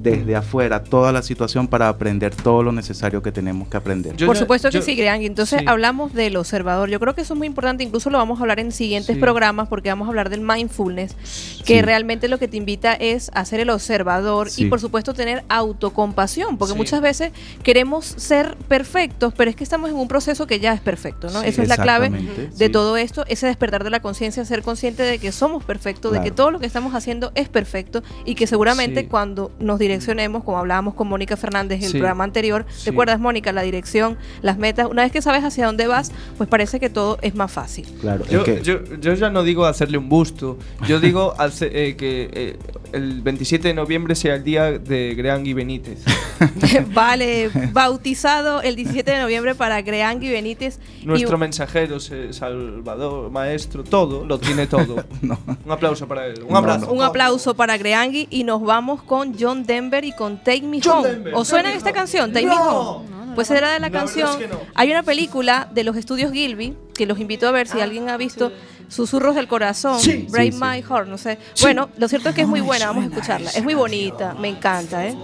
[0.00, 4.16] desde afuera toda la situación para aprender todo lo necesario que tenemos que aprender.
[4.16, 5.22] Yo Por supuesto que yo- sí, Greang.
[5.22, 5.64] Entonces sí.
[5.66, 6.88] hablamos del observador.
[6.88, 7.82] Yo creo que eso es muy importante.
[7.82, 9.20] Incluso lo vamos a hablar en siguientes Sí.
[9.20, 11.16] programas porque vamos a hablar del mindfulness,
[11.64, 11.82] que Sí.
[11.82, 16.58] realmente lo que te invita es a ser el observador y por supuesto tener autocompasión,
[16.58, 16.78] porque Sí.
[16.78, 17.32] muchas veces
[17.62, 21.40] queremos ser perfectos, pero es que estamos en un proceso que ya es perfecto, ¿no?
[21.42, 21.48] Sí.
[21.48, 22.72] Esa es la clave de sí.
[22.72, 26.30] todo esto, ese despertar de la conciencia, ser consciente de que somos perfectos, de que
[26.30, 29.06] todo lo que estamos haciendo es perfecto y que seguramente Sí.
[29.06, 32.90] cuando nos direccionemos, como hablábamos con Mónica Fernández en el programa anterior, Sí.
[32.90, 33.52] ¿recuerdas Mónica?
[33.52, 37.18] La dirección, las metas, una vez que sabes hacia dónde vas, pues parece que todo
[37.22, 37.86] es más fácil.
[38.00, 41.70] Claro, Yo, es que yo, yo ya no digo hacerle un busto, yo digo hace-
[41.88, 42.58] eh, que eh,
[42.92, 45.98] el 27 de noviembre sea el día de Greangui Benítez.
[46.94, 50.78] vale, bautizado el 17 de noviembre para Greangui Benítez.
[51.02, 55.04] y- Nuestro mensajero, se- Salvador, maestro, todo, lo tiene todo.
[55.22, 55.38] No.
[55.64, 56.42] Un aplauso para él.
[56.42, 56.86] Un No, abrazo.
[56.86, 56.92] no.
[56.92, 60.98] Un aplauso para Greangui y nos vamos con John Denver y con Take Me John
[61.00, 61.08] Home.
[61.08, 61.98] Denver, ¿Os suena Take Me esta Home.
[61.98, 62.32] canción?
[62.32, 62.80] Take Me No.
[62.98, 63.08] Home.
[63.34, 64.28] Pues era de la canción.
[64.30, 64.58] es que no.
[64.74, 68.16] Hay una película de los estudios Gilby que los invito a ver si alguien ha
[68.16, 68.50] visto
[68.88, 70.26] Susurros del Corazón, Sí.
[70.30, 70.64] Break Sí, sí.
[70.64, 71.38] My Heart, no sé.
[71.60, 73.50] Bueno, lo cierto es que es muy buena, vamos a escucharla.
[73.50, 75.14] Es muy bonita, me encanta, ¿eh?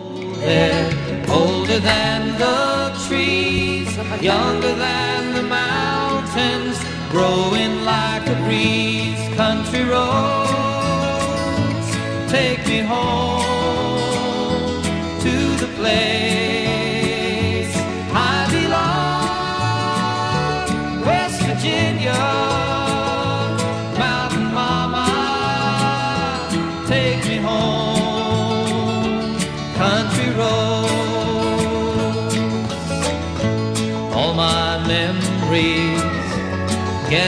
[1.31, 3.88] older than the trees,
[4.20, 6.77] younger than the mountains,
[7.11, 9.14] growing like a breeze.
[9.37, 10.48] Country roads,
[12.31, 13.42] take me home
[15.22, 16.23] to the place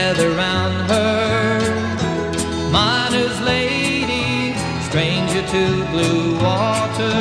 [0.07, 1.59] gather round her.
[2.71, 4.55] Miner's lady,
[4.87, 7.19] stranger to blue water.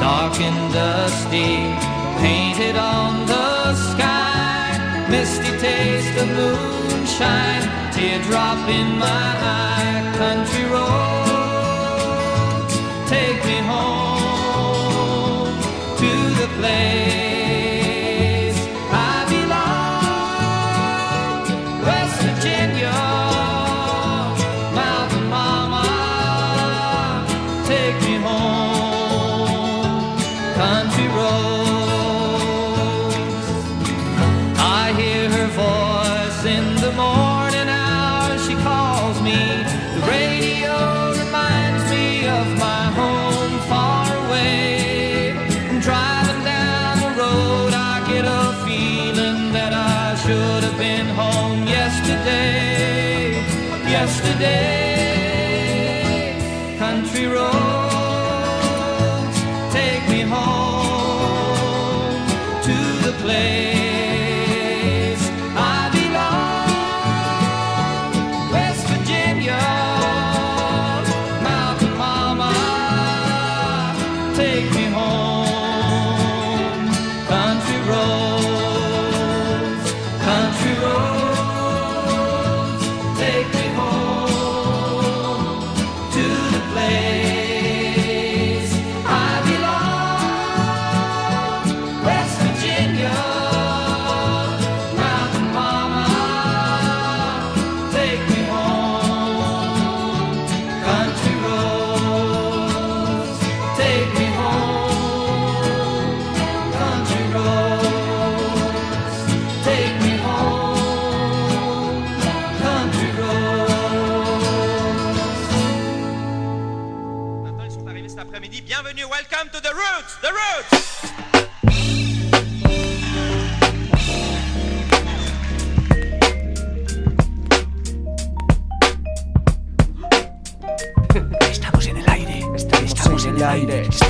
[0.00, 1.54] Dark and dusty,
[2.18, 5.06] painted on the sky.
[5.08, 10.02] Misty taste of moonshine, teardrop in my eye.
[10.22, 11.64] Country roads,
[13.08, 15.54] take me home
[16.02, 16.10] to
[16.40, 17.21] the place.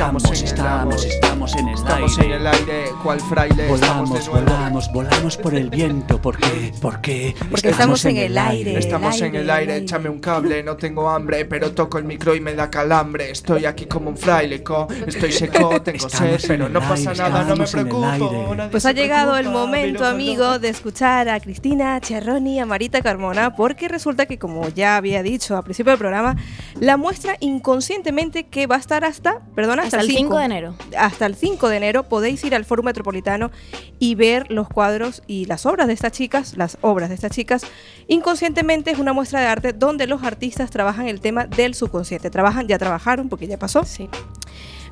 [0.03, 4.62] Estamos, estamos, estamos en el Estamos en el aire, cual fraile, estamos de nuevo.
[4.91, 6.21] Volamos, volamos por el viento.
[6.21, 6.73] ¿Por qué?
[6.81, 7.35] ¿Por qué?
[7.51, 8.79] Porque estamos en el aire.
[8.79, 12.05] Estamos el en el el aire, échame un cable, no tengo hambre, pero toco el
[12.05, 13.31] micro y me da calambre.
[13.31, 17.23] Estoy aquí como un fraile, co, estoy seco, tengo sed, Estamos pero no pasa aire,
[17.23, 18.57] nada, no me preocupo.
[18.71, 23.55] Pues ha llegado el momento, amigo, de escuchar a Cristina Cherroni y a Marita Carmona,
[23.55, 26.37] porque resulta que, como ya había dicho al principio del programa,
[26.81, 30.75] la muestra inconscientemente que va a estar hasta, perdona, hasta, Hasta el 5 de enero.
[30.97, 33.51] Hasta el 5 de enero podéis ir al Foro Metropolitano
[33.99, 37.63] y ver los cuadros y las obras de estas chicas, las obras de estas chicas.
[38.09, 42.31] Inconscientemente es una muestra de arte donde los artistas trabajan el tema del subconsciente.
[42.31, 44.09] Trabajan, ya trabajaron, porque ya pasó Sí.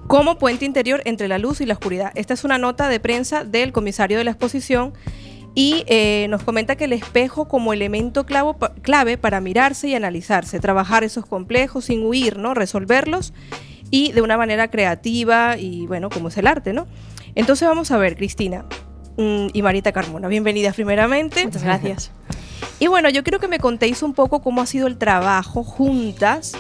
[0.07, 2.13] como puente interior entre la luz y la oscuridad.
[2.15, 4.93] Esta es una nota de prensa del comisario de la exposición
[5.55, 10.61] y eh, nos comenta que el espejo como elemento clavo- clave para mirarse y analizarse,
[10.61, 12.55] trabajar esos complejos sin huir, ¿no?
[12.55, 13.33] resolverlos
[13.91, 16.87] y de una manera creativa y bueno, como es el arte, ¿no?
[17.35, 18.65] Entonces vamos a ver, Cristina
[19.17, 21.45] y Marita Carmona, bienvenidas primeramente.
[21.45, 22.11] Muchas gracias.
[22.79, 26.53] Y bueno, yo quiero que me contéis un poco cómo ha sido el trabajo juntas,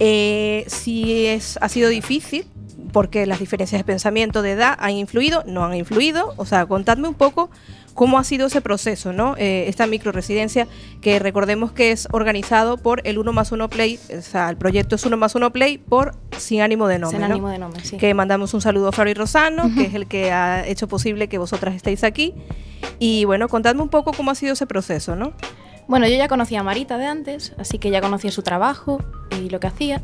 [0.00, 2.46] eh, si es, ha sido difícil,
[2.92, 6.34] porque las diferencias de pensamiento, de edad, han influido, no han influido.
[6.36, 7.50] O sea, contadme un poco
[8.00, 9.34] cómo ha sido ese proceso, ¿no?
[9.36, 10.66] Eh, esta microresidencia
[11.02, 14.96] que recordemos que es organizado por el 1 más 1 Play, o sea, el proyecto
[14.96, 17.18] es 1 más 1 Play por Sin Ánimo de Nombre.
[17.18, 17.34] Sin ¿no?
[17.34, 17.98] ánimo de nombre, sí.
[17.98, 21.36] Que mandamos un saludo a Fabi Rosano, que es el que ha hecho posible que
[21.36, 22.32] vosotras estéis aquí.
[22.98, 25.34] Y bueno, contadme un poco cómo ha sido ese proceso, ¿no?
[25.86, 29.04] Bueno, yo ya conocía a Marita de antes, así que ya conocía su trabajo
[29.42, 30.00] y lo que hacía.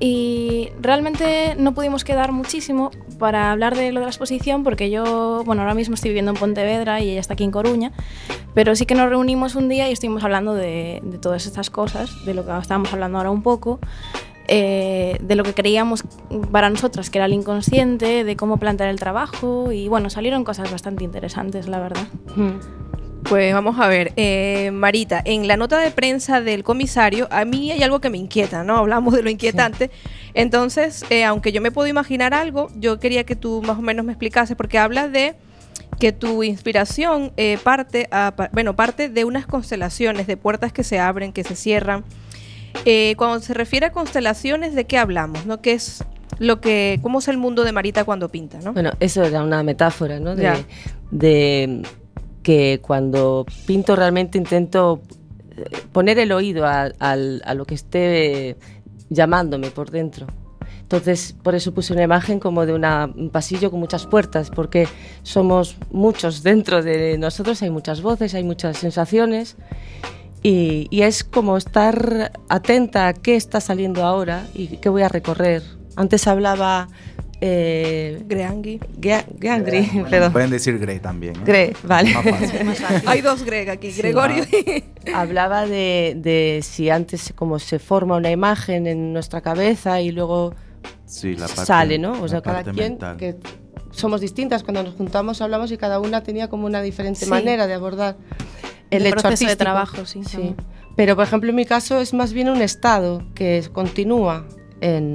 [0.00, 5.42] Y realmente no pudimos quedar muchísimo para hablar de lo de la exposición porque yo,
[5.44, 7.92] bueno, ahora mismo estoy viviendo en Pontevedra y ella está aquí en Coruña,
[8.54, 12.24] pero sí que nos reunimos un día y estuvimos hablando de, de todas estas cosas,
[12.24, 13.78] de lo que estábamos hablando ahora un poco,
[14.48, 16.02] eh, de lo que creíamos
[16.50, 20.70] para nosotras que era el inconsciente, de cómo plantear el trabajo y bueno, salieron cosas
[20.70, 22.06] bastante interesantes, la verdad.
[23.28, 27.70] Pues vamos a ver, eh, Marita, en la nota de prensa del comisario, a mí
[27.70, 28.76] hay algo que me inquieta, ¿no?
[28.76, 29.90] Hablamos de lo inquietante.
[30.34, 34.04] Entonces, eh, aunque yo me puedo imaginar algo, yo quería que tú más o menos
[34.04, 35.34] me explicases, porque hablas de
[36.00, 40.98] que tu inspiración eh, parte, a- bueno, parte de unas constelaciones, de puertas que se
[40.98, 42.04] abren, que se cierran.
[42.84, 45.46] Eh, cuando se refiere a constelaciones, ¿de qué hablamos?
[45.46, 45.60] ¿No?
[45.62, 46.04] ¿Qué es
[46.38, 48.72] lo que, cómo es el mundo de Marita cuando pinta, ¿no?
[48.72, 50.34] Bueno, eso era una metáfora, ¿no?
[50.34, 51.82] De
[52.42, 55.00] que cuando pinto realmente intento
[55.56, 58.56] eh, poner el oído a, a lo que esté
[59.10, 60.26] llamándome por dentro.
[60.80, 64.86] Entonces, por eso puse una imagen como de un pasillo con muchas puertas, porque
[65.22, 69.56] somos muchos dentro de nosotros, hay muchas voces, hay muchas sensaciones,
[70.42, 75.08] y, y es como estar atenta a qué está saliendo ahora y qué voy a
[75.08, 75.62] recorrer.
[75.96, 76.88] Antes hablaba...
[77.44, 78.78] Eh, Geangri,
[80.10, 80.32] perdón.
[80.32, 81.34] Pueden decir Grey también.
[81.34, 81.40] ¿eh?
[81.44, 82.14] Gre, vale.
[82.14, 83.02] Más fácil.
[83.08, 84.84] Hay dos Greg aquí, Gregorio y...
[85.12, 90.54] Hablaba de, de si antes como se forma una imagen en nuestra cabeza y luego
[91.04, 92.12] Sí, la parte- sale, ¿no?
[92.22, 93.16] O sea, cada quien mental.
[93.16, 93.34] que
[93.90, 97.30] somos distintas cuando nos juntamos hablamos y cada una tenía como una diferente Sí.
[97.30, 98.16] manera de abordar
[98.90, 100.56] el El hecho proceso de trabajo, sí, también.
[100.96, 104.46] Pero por ejemplo en mi caso es más bien un estado que continúa
[104.80, 105.12] en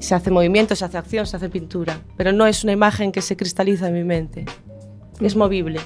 [0.00, 3.22] se hace movimiento, se hace acción, se hace pintura, pero no es una imagen que
[3.22, 4.44] se cristaliza en mi mente.
[5.20, 5.80] Es movible.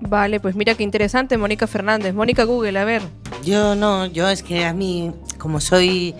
[0.00, 2.14] Vale, pues mira qué interesante, Mónica Fernández.
[2.14, 3.02] Mónica Google, a ver.
[3.44, 6.14] Yo no, yo es que a mí, como soy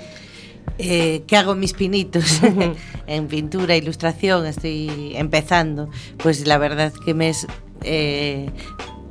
[0.78, 2.40] eh, que hago mis pinitos
[3.06, 7.46] en pintura, ilustración, estoy empezando, pues la verdad que me es
[7.82, 8.50] eh,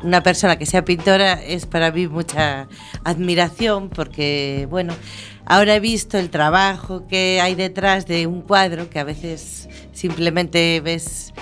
[0.03, 2.67] una persona que sea pintora es para mí mucha
[3.03, 4.93] admiración porque, bueno,
[5.47, 10.81] ahora he visto el trabajo que hay detrás de un cuadro que a veces simplemente
[10.81, 11.33] ves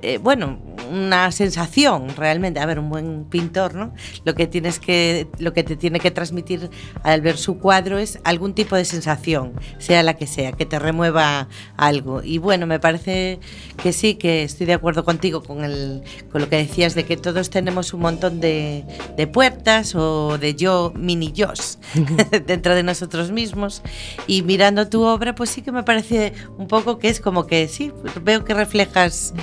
[0.00, 0.58] eh, bueno,
[0.90, 2.60] una sensación realmente.
[2.60, 3.92] A ver, un buen pintor, ¿no?
[4.24, 6.70] Lo que tienes que, lo que te tiene que transmitir
[7.02, 10.78] al ver su cuadro es algún tipo de sensación, sea la que sea, que te
[10.78, 12.22] remueva algo.
[12.22, 13.40] Y bueno, me parece
[13.82, 17.16] que sí, que estoy de acuerdo contigo con, el, con lo que decías de que
[17.16, 18.84] todos tenemos un montón de,
[19.16, 21.78] de puertas o de yo, mini yos,
[22.46, 23.82] dentro de nosotros mismos.
[24.28, 27.66] Y mirando tu obra, pues sí que me parece un poco que es como que
[27.66, 27.92] sí,
[28.22, 29.34] veo que reflejas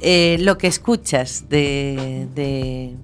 [0.00, 2.96] eh, lo que escuchas de, de-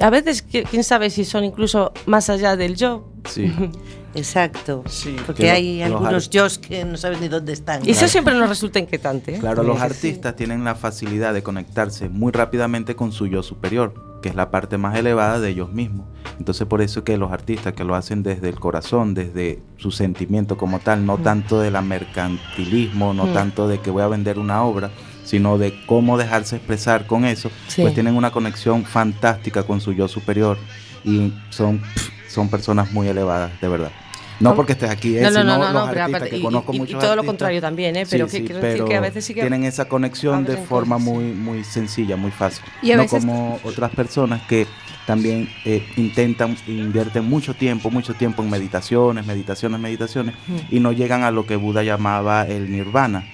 [0.00, 3.08] A veces, qui- quién sabe si son incluso más allá del yo.
[3.28, 3.52] Sí.
[4.14, 4.82] Exacto.
[5.26, 7.86] Porque Que lo- hay algunos yos que no sabes ni dónde están.
[7.86, 9.34] Y eso siempre nos resulta inquietante.
[9.34, 9.38] ¿eh?
[9.38, 9.82] Claro, los Sí.
[9.82, 13.92] artistas tienen la facilidad de conectarse muy rápidamente con su yo superior,
[14.22, 16.06] que es la parte más elevada de ellos mismos.
[16.38, 20.56] Entonces por eso que los artistas que lo hacen desde el corazón, desde su sentimiento
[20.56, 23.32] como tal, no tanto de la mercantilismo, no Mm.
[23.34, 24.90] tanto de que voy a vender una obra,
[25.26, 27.82] sino de cómo dejarse expresar con eso, Sí.
[27.82, 30.56] pues tienen una conexión fantástica con su yo superior
[31.04, 31.82] y son,
[32.28, 33.90] son personas muy elevadas, de verdad.
[34.38, 37.00] No porque estés aquí, eh, No, los artistas aparte- que y- conozco y- y muchos
[37.00, 38.04] todo lo contrario también, ¿eh?
[38.08, 41.24] Pero que quiero decir que a veces sí que tienen esa conexión de forma muy
[41.32, 42.62] muy sencilla, muy fácil.
[42.82, 44.66] Y a no veces- como otras personas que
[45.06, 50.34] también eh, intentan, invierten mucho tiempo, mucho tiempo en meditaciones, meditaciones, meditaciones,
[50.70, 53.24] y no llegan a lo que Buda llamaba el nirvana.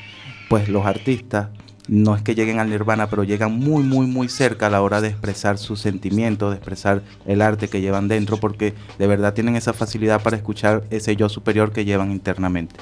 [0.49, 1.49] Pues los artistas
[1.89, 5.01] no es que lleguen al nirvana, pero llegan muy, muy, muy cerca a la hora
[5.01, 9.57] de expresar sus sentimientos, de expresar el arte que llevan dentro, porque de verdad tienen
[9.57, 12.77] esa facilidad para escuchar ese yo superior que llevan internamente.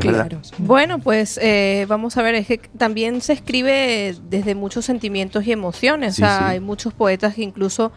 [0.00, 0.40] Claro.
[0.58, 5.52] Bueno, pues eh, vamos a ver, es que también se escribe desde muchos sentimientos y
[5.52, 6.16] emociones.
[6.16, 6.44] Sí, o sea, sí.
[6.44, 7.92] hay muchos poetas que incluso,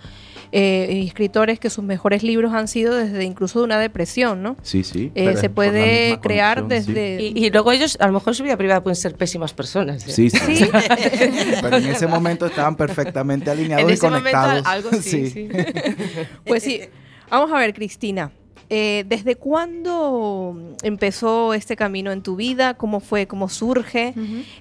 [0.51, 4.55] eh, escritores que sus mejores libros han sido desde incluso de una depresión, ¿no?
[4.63, 5.11] Sí, sí.
[5.15, 6.93] Eh, se puede crear conexión, sí.
[6.93, 7.23] desde...
[7.23, 10.07] Y, y luego ellos, a lo mejor en su vida privada pueden ser pésimas personas.
[10.07, 10.11] ¿eh?
[10.11, 10.69] Sí, sí.
[11.61, 14.65] Pero en ese momento estaban perfectamente alineados En y momento conectados.
[14.65, 15.49] algo sí, sí.
[16.45, 16.81] Pues sí,
[17.29, 18.31] vamos a ver, Cristina.
[18.69, 22.75] Eh, ¿Desde cuándo empezó este camino en tu vida?
[22.75, 23.25] ¿Cómo fue?
[23.27, 24.13] ¿Cómo surge?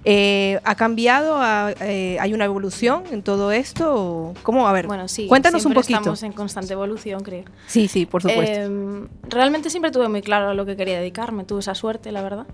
[0.05, 1.37] Eh, ¿Ha cambiado?
[1.39, 3.95] ¿Ha- eh, ¿Hay una evolución en todo esto?
[3.95, 4.67] ¿O ¿Cómo?
[4.67, 5.27] A ver, Bueno, sí.
[5.27, 5.99] cuéntanos un poquito.
[5.99, 7.45] Estamos en constante evolución, creo.
[7.67, 8.61] Sí, sí, por supuesto.
[8.61, 12.23] Em, realmente siempre tuve muy claro a lo que quería dedicarme, tuve esa suerte, la
[12.23, 12.47] verdad.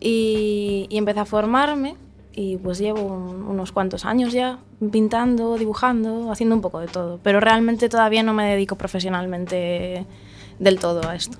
[0.00, 1.96] Y, y empecé a formarme
[2.32, 4.58] y pues llevo un- unos cuantos años ya
[4.92, 7.18] pintando, dibujando, haciendo un poco de todo.
[7.22, 10.04] Pero realmente todavía no me dedico profesionalmente
[10.58, 11.38] del todo a esto.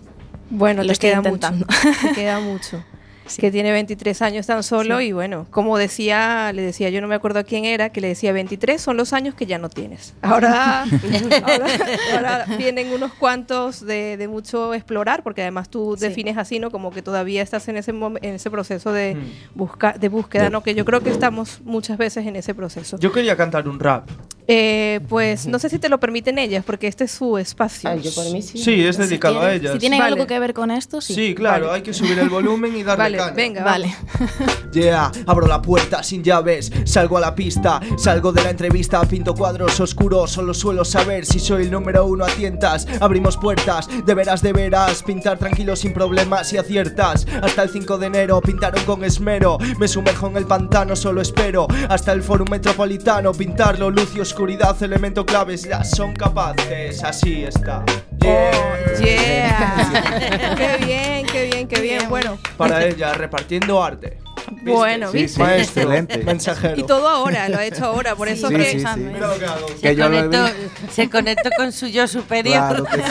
[0.50, 1.66] Bueno, lo te estoy queda intentando.
[1.66, 1.98] mucho.
[2.08, 2.82] Te queda mucho.
[3.36, 7.14] Que tiene 23 años tan solo y bueno, como decía, le decía, yo no me
[7.14, 10.14] acuerdo a quién era, que le decía 23 son los años que ya no tienes.
[10.22, 10.84] Ahora,
[11.42, 11.66] ahora,
[12.14, 16.06] ahora vienen unos cuantos de, de mucho explorar, porque además tú Sí.
[16.08, 16.70] defines así, ¿no?
[16.70, 19.58] Como que todavía estás en ese, en ese proceso de, Mm.
[19.58, 20.62] busca, de búsqueda, ¿no?
[20.62, 22.98] Que yo creo que estamos muchas veces en ese proceso.
[22.98, 24.08] Yo quería cantar un rap.
[24.50, 27.90] Eh, pues no sé si te lo permiten ellas, porque este es su espacio.
[27.90, 28.56] Ay, yo por mí sí.
[28.56, 29.72] Sí, es dedicado a tiene- ellas.
[29.74, 30.12] Si tienen Vale.
[30.14, 31.14] algo que ver con esto, sí.
[31.14, 31.76] Sí, claro, Vale.
[31.76, 33.32] hay que subir el volumen y darle Vale, caña.
[33.34, 33.94] venga, Vale.
[34.72, 39.34] Yeah, abro la puerta sin llaves, salgo a la pista, salgo de la entrevista, pinto
[39.34, 42.86] cuadros oscuros, solo suelo saber si soy el número uno a tientas.
[43.00, 47.26] Abrimos puertas, de veras, de veras, pintar tranquilo sin problemas y aciertas.
[47.42, 51.66] Hasta el 5 de enero pintaron con esmero, me sumerjo en el pantano, solo espero.
[51.88, 57.84] Hasta el foro metropolitano, pintarlo, luz y oscuridad, elemento claves, ya son capaces, así está.
[58.24, 60.54] Oh, yeah.
[60.56, 62.08] qué bien, qué bien, qué bien.
[62.08, 64.18] Bueno, Para ella, repartiendo arte.
[64.52, 64.70] ¿Viste?
[64.70, 65.34] Bueno, Sí, ¿viste?
[65.34, 66.18] sí, Maestro, excelente.
[66.18, 66.78] mensajero.
[66.78, 69.00] y todo ahora, lo ha hecho ahora, por eso Sí, que sí, sí.
[69.00, 69.66] Mira lo que hago.
[69.82, 70.54] Que yo lo he Conectó-
[70.92, 72.84] se conectó con su yo superior.
[72.84, 73.02] Claro que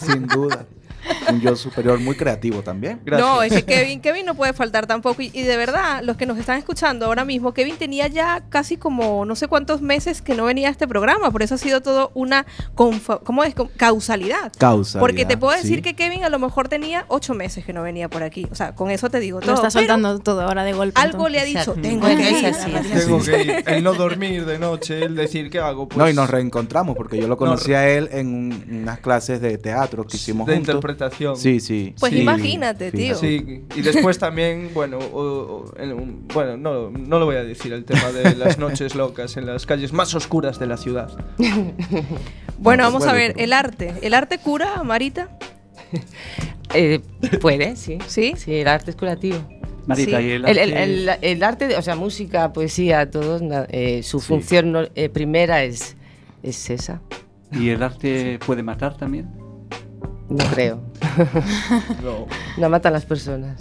[0.00, 0.66] sí, sin duda.
[1.30, 3.00] Un yo superior muy creativo también.
[3.04, 3.28] Gracias.
[3.28, 5.22] No, es que Kevin, Kevin no puede faltar tampoco.
[5.22, 8.76] Y, y de verdad, los que nos están escuchando ahora mismo, Kevin tenía ya casi
[8.76, 11.30] como no sé cuántos meses que no venía a este programa.
[11.30, 13.54] Por eso ha sido todo una ¿cómo es?
[13.76, 14.52] Causalidad.
[14.58, 15.82] Causalidad, Porque te puedo decir sí.
[15.82, 18.46] que Kevin a lo mejor tenía ocho meses que no venía por aquí.
[18.50, 19.50] O sea, con eso te digo todo.
[19.52, 21.00] Lo está soltando todo ahora de golpe.
[21.00, 22.54] algo le ha dicho, tengo que ir.
[23.04, 23.64] Tengo que ir.
[23.66, 25.88] El no dormir de noche, el decir qué hago.
[25.88, 29.40] Pues, No, y nos reencontramos porque yo lo conocí a él en un- unas clases
[29.40, 30.74] de teatro que hicimos de juntos.
[30.92, 31.36] Interpretación.
[31.36, 31.94] Sí, sí.
[31.98, 33.14] Pues sí, imagínate, tío.
[33.16, 37.44] Sí, y después también, bueno, o- o en un- bueno, no, no lo voy a
[37.44, 41.10] decir, el tema de las noches locas en las calles más oscuras de la ciudad.
[42.58, 43.92] Bueno, No, vamos a ver, el arte.
[44.02, 45.36] ¿El arte cura, Marita?
[46.74, 47.00] Eh,
[47.42, 47.98] puede, sí.
[48.06, 48.32] ¿Sí?
[48.38, 49.36] Sí, el arte es curativo.
[49.86, 50.24] Marita, Sí.
[50.26, 53.38] y el arte, el- el- el arte, o sea, música, poesía, todo,
[53.68, 55.96] eh, su función eh, primera es,
[56.42, 57.02] es esa.
[57.52, 59.28] ¿y el arte puede matar también?
[60.32, 60.80] No creo.
[62.02, 62.26] No.
[62.56, 63.56] No matan las personas.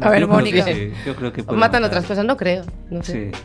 [0.00, 0.64] A ver, Mónica.
[0.64, 1.96] sí, yo creo que O puede matan matar.
[1.98, 2.64] otras cosas, no creo.
[2.90, 3.32] No sé.
[3.32, 3.38] Sí,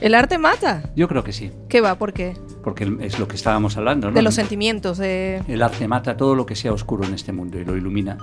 [0.00, 0.82] ¿El arte mata?
[0.96, 1.94] yo creo que sí, ¿Qué va?
[1.96, 2.34] ¿Por qué?
[2.62, 4.14] porque es lo que estábamos hablando, ¿no?
[4.14, 4.98] De los sentimientos.
[4.98, 8.16] de- El arte mata todo lo que sea oscuro en este mundo y lo ilumina.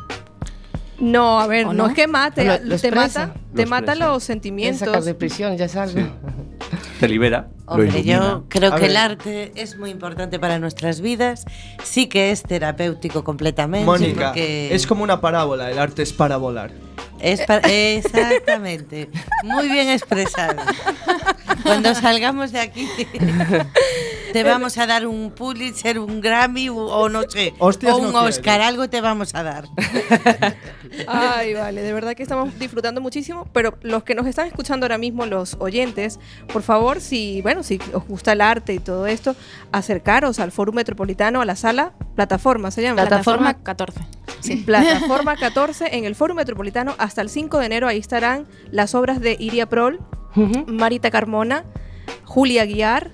[1.02, 1.84] No, a ver, ¿O no?
[1.84, 1.90] no?
[1.90, 3.28] es que mate, Lo- lo te expresa.
[3.28, 4.80] mata, te Lo mata los sentimientos.
[4.88, 6.00] sacar de prisión, ya es algo.
[7.00, 7.48] Te libera.
[7.66, 11.46] Hombre, yo creo A que el arte es muy importante para nuestras vidas.
[11.84, 13.86] Sí que es terapéutico completamente.
[13.86, 16.72] Mónica, porque es como una parábola, el arte es para volar.
[17.20, 19.10] es pa- exactamente.
[19.44, 20.56] Muy bien expresado.
[21.64, 22.88] Cuando salgamos de aquí,
[24.34, 28.12] te vamos a dar un Pulitzer, un Grammy o no sé, Hostias o no un
[28.12, 28.28] quiero.
[28.28, 29.66] Oscar, algo te vamos a dar.
[31.08, 34.98] Ay, vale, de verdad que estamos disfrutando muchísimo, pero los que nos están escuchando ahora
[34.98, 36.20] mismo, los oyentes,
[36.52, 39.36] por favor, si, bueno, si os gusta el arte y todo esto,
[39.72, 43.02] acercaros al Foro Metropolitano, a la sala, plataforma se llama.
[43.02, 44.02] Plataforma 14.
[44.42, 47.88] Sí, plataforma 14 en el Foro Metropolitano hasta el 5 de enero.
[47.88, 50.00] Ahí estarán las obras de Iria Prol,
[50.68, 51.66] Marita Carmona,
[52.26, 53.12] Julia Guiar,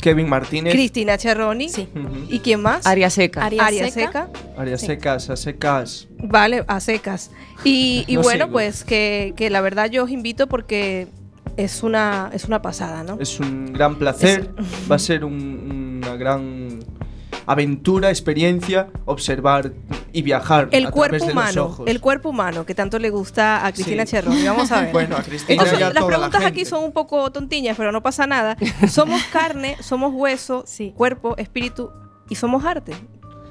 [0.00, 0.72] Kevin Martínez.
[0.72, 1.68] Cristina Cherroni.
[1.68, 1.88] Sí.
[2.28, 2.86] ¿Y quién más?
[2.86, 3.44] Aria seca.
[3.44, 4.28] Aria Aria Seca.
[4.28, 4.28] Seca.
[4.56, 6.06] Arias secas, a secas.
[6.18, 7.30] Vale, a secas.
[7.64, 8.52] Y, y No bueno, sigo.
[8.52, 11.08] pues que, que la verdad yo os invito porque
[11.56, 13.18] es una, es una pasada, ¿no?
[13.20, 14.50] Es un gran placer,
[14.90, 16.78] va a ser un- una gran
[17.46, 19.72] aventura, experiencia, observar
[20.12, 21.88] y viajar El a cuerpo través de los humano, ojos.
[21.88, 24.16] el cuerpo humano que tanto le gusta a Cristina Sí.
[24.46, 24.92] Vamos a ver.
[24.92, 27.76] Bueno, a Cristina Entonces, y a las toda la preguntas aquí son un poco tontiñas,
[27.76, 28.56] pero no pasa nada.
[28.88, 30.92] Somos carne, somos hueso, Sí.
[30.96, 31.90] cuerpo, espíritu
[32.28, 32.92] y somos arte.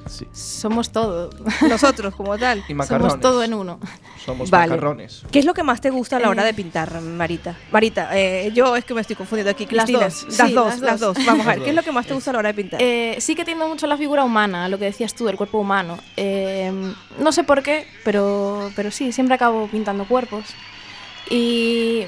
[0.07, 0.27] Sí.
[0.33, 1.29] Somos todo.
[1.69, 2.63] Nosotros como tal.
[2.67, 3.13] Y macarrones.
[3.13, 3.79] Somos todo en uno.
[4.23, 4.69] Somos Vale.
[4.71, 5.23] macarrones.
[5.31, 6.45] ¿Qué es lo que más te gusta a la hora Eh.
[6.47, 7.55] de pintar, Marita?
[7.71, 9.65] Marita, eh, yo es que me estoy confundiendo aquí.
[9.71, 10.05] Las Cristina.
[10.05, 11.15] dos, Las sí, dos, las las dos.
[11.17, 11.25] dos.
[11.25, 11.75] Vamos a ver, ¿qué es dos.
[11.75, 12.81] lo que más te gusta a la hora de pintar?
[12.81, 15.97] Eh, sí que tiendo mucho la figura humana, lo que decías tú, del cuerpo humano.
[16.17, 16.71] Eh,
[17.19, 20.45] no sé por qué, pero, pero sí, siempre acabo pintando cuerpos.
[21.29, 22.03] Y,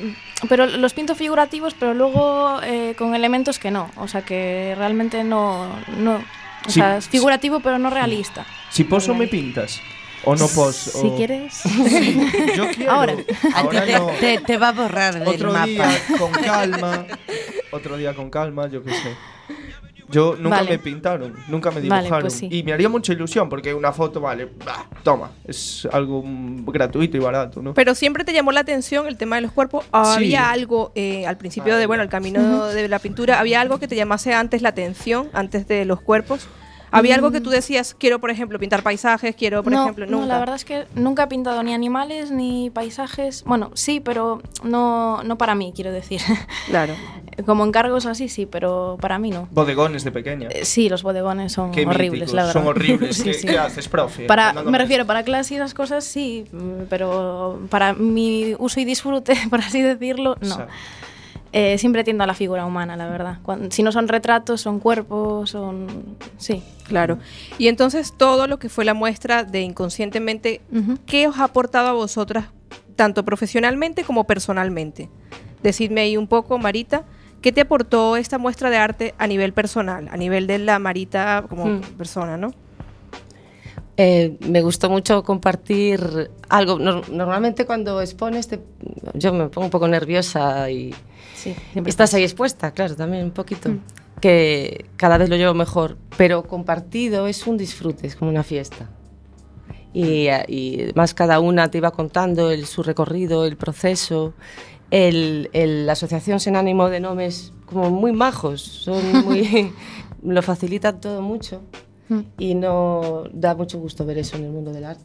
[0.47, 3.89] pero los pinto figurativos, pero luego eh, con elementos que no.
[3.97, 5.67] O sea, que realmente no...
[5.97, 6.21] no
[6.67, 6.79] o Sí.
[6.79, 8.45] sea, es figurativo, pero no realista.
[8.69, 9.81] Si poso me pintas
[10.23, 10.75] o no pos.
[10.75, 11.53] Si o- quieres...
[11.53, 12.19] Sí,
[12.55, 12.91] yo quiero.
[12.91, 13.15] Ahora.
[13.55, 14.07] Ahora te, no.
[14.19, 15.65] te- te va a borrar del Otro mapa.
[15.65, 15.89] día
[16.19, 17.05] con calma.
[17.71, 19.15] Otro día con calma, yo qué sé.
[20.09, 20.69] Yo nunca Vale.
[20.71, 22.21] me pintaron, nunca me Vale, dibujaron.
[22.21, 22.47] pues sí.
[22.49, 26.23] Y me haría mucha ilusión porque una foto, vale, bah, toma, es algo
[26.67, 27.73] gratuito y barato, ¿no?
[27.73, 29.85] Pero siempre te llamó la atención el tema de los cuerpos.
[29.91, 30.35] Había Sí.
[30.35, 31.87] algo eh, al principio de, Vale.
[31.87, 35.67] bueno, el camino de la pintura, había algo que te llamase antes la atención, antes
[35.67, 36.47] de los cuerpos.
[36.91, 40.11] Había algo que tú decías, quiero, por ejemplo, pintar paisajes, quiero, por no, ejemplo, no,
[40.21, 40.27] nunca.
[40.27, 43.43] la verdad es que nunca he pintado ni animales ni paisajes.
[43.45, 46.21] Bueno, sí, pero no, no para mí, quiero decir.
[46.67, 46.95] Claro.
[47.45, 49.47] Como encargos así, sí, pero para mí no.
[49.51, 50.47] Bodegones de pequeña.
[50.49, 52.53] Eh, Sí, los bodegones son Qué horribles, míticos, la verdad.
[52.53, 53.15] Son horribles.
[53.17, 53.47] Sí, ¿Qué, sí.
[53.47, 54.25] qué haces, profe?
[54.25, 58.85] Para, me refiero, para clase y esas cosas sí, mm, pero para mi uso y
[58.85, 60.55] disfrute, por así decirlo, O no.
[60.55, 60.67] sea,
[61.59, 63.39] Eh, siempre tiendo a la figura humana, la verdad.
[63.71, 65.87] Si no son retratos, son cuerpos, son...
[66.37, 66.61] Sí.
[66.83, 67.17] Claro.
[67.57, 70.61] Y entonces todo lo que fue la muestra de inconscientemente.
[71.07, 72.45] ¿qué os ha aportado a vosotras,
[72.95, 75.09] tanto profesionalmente como personalmente?
[75.63, 77.05] Decidme ahí un poco, Marita,
[77.41, 81.43] ¿qué te aportó esta muestra de arte a nivel personal, a nivel de la Marita
[81.49, 81.81] como Hmm.
[81.97, 82.53] persona, ¿no?
[83.97, 86.77] Eh, me gustó mucho compartir algo.
[86.77, 88.59] Nor- normalmente cuando expones, te-
[89.15, 90.93] yo me pongo un poco nerviosa y
[91.35, 93.69] Sí, estás ahí expuesta, claro, también un poquito.
[93.69, 93.79] Mm.
[94.21, 98.89] que cada vez lo llevo mejor, pero compartido es un disfrute, es como una fiesta.
[99.93, 104.33] Y, y más cada una te iba contando el, su recorrido, el proceso.
[104.89, 109.71] El, el- la asociación sin ánimo de nomes como muy majos, son muy,
[110.23, 111.61] lo facilitan todo mucho
[112.09, 112.19] Mm.
[112.37, 115.03] y no da mucho gusto ver eso en el mundo del arte.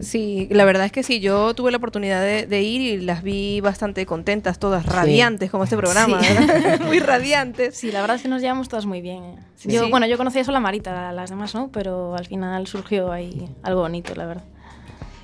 [0.00, 3.22] Sí, la verdad es que sí, yo tuve la oportunidad de, de ir y las
[3.22, 6.34] vi bastante contentas, todas radiantes como este programa, Sí.
[6.34, 6.80] ¿verdad?
[6.86, 7.76] Muy radiantes.
[7.76, 9.22] Sí, la verdad es que nos llevamos todas muy bien.
[9.24, 9.34] ¿eh?
[9.56, 9.70] Sí.
[9.72, 9.90] Yo, Sí.
[9.90, 13.80] Bueno, yo conocía solo a Marita, las demás no, pero al final surgió ahí algo
[13.82, 14.44] bonito, la verdad.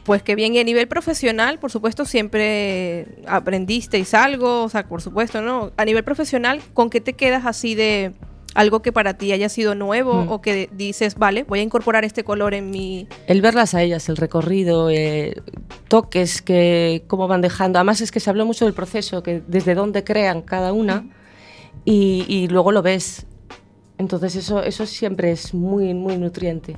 [0.05, 5.01] Pues que bien, y a nivel profesional, por supuesto, siempre aprendisteis algo, o sea, por
[5.01, 5.71] supuesto, ¿no?
[5.77, 8.13] A nivel profesional, ¿con qué te quedas así de
[8.55, 10.29] algo que para ti haya sido nuevo Mm.
[10.31, 13.09] o que dices, vale, voy a incorporar este color en mi...
[13.27, 15.43] El verlas a ellas, el recorrido, eh,
[15.89, 17.79] toques que cómo van dejando.
[17.79, 21.09] Además es que se habló mucho del proceso, que desde dónde crean cada una
[21.85, 23.27] y, y luego lo ves.
[23.99, 26.77] Entonces eso, eso siempre es muy, muy nutriente.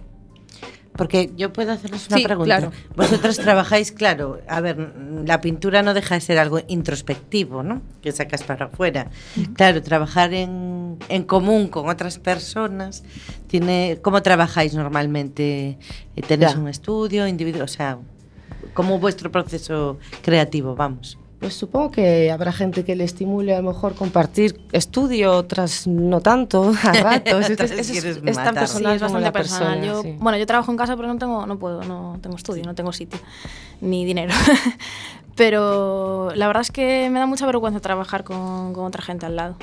[0.96, 2.56] Porque yo puedo hacerles una Sí, pregunta.
[2.58, 2.72] claro.
[2.96, 4.94] Vosotros trabajáis, claro, a ver,
[5.24, 7.82] la pintura no deja de ser algo introspectivo, ¿no?
[8.02, 9.10] Que sacas para afuera.
[9.54, 13.04] Claro, trabajar en, en común con otras personas,
[13.46, 15.78] tiene, ¿cómo trabajáis normalmente?
[16.26, 16.58] ¿Tenéis Ya.
[16.58, 17.64] un estudio individual?
[17.64, 17.98] O sea,
[18.74, 21.18] ¿cómo vuestro proceso creativo, vamos?
[21.38, 26.20] Pues supongo que habrá gente que le estimule a lo mejor compartir estudio, otras no
[26.22, 27.50] tanto, a ratos.
[27.50, 29.80] Es, es- quieres es tan personal sí, es como bastante la personal.
[29.80, 29.86] persona.
[29.86, 30.16] Yo, sí.
[30.18, 32.92] Bueno, yo trabajo en casa, pero no tengo, no puedo, no tengo estudio, no tengo
[32.92, 33.18] sitio,
[33.82, 34.32] ni dinero.
[35.36, 39.36] pero la verdad es que me da mucha vergüenza trabajar con, con otra gente al
[39.36, 39.56] lado.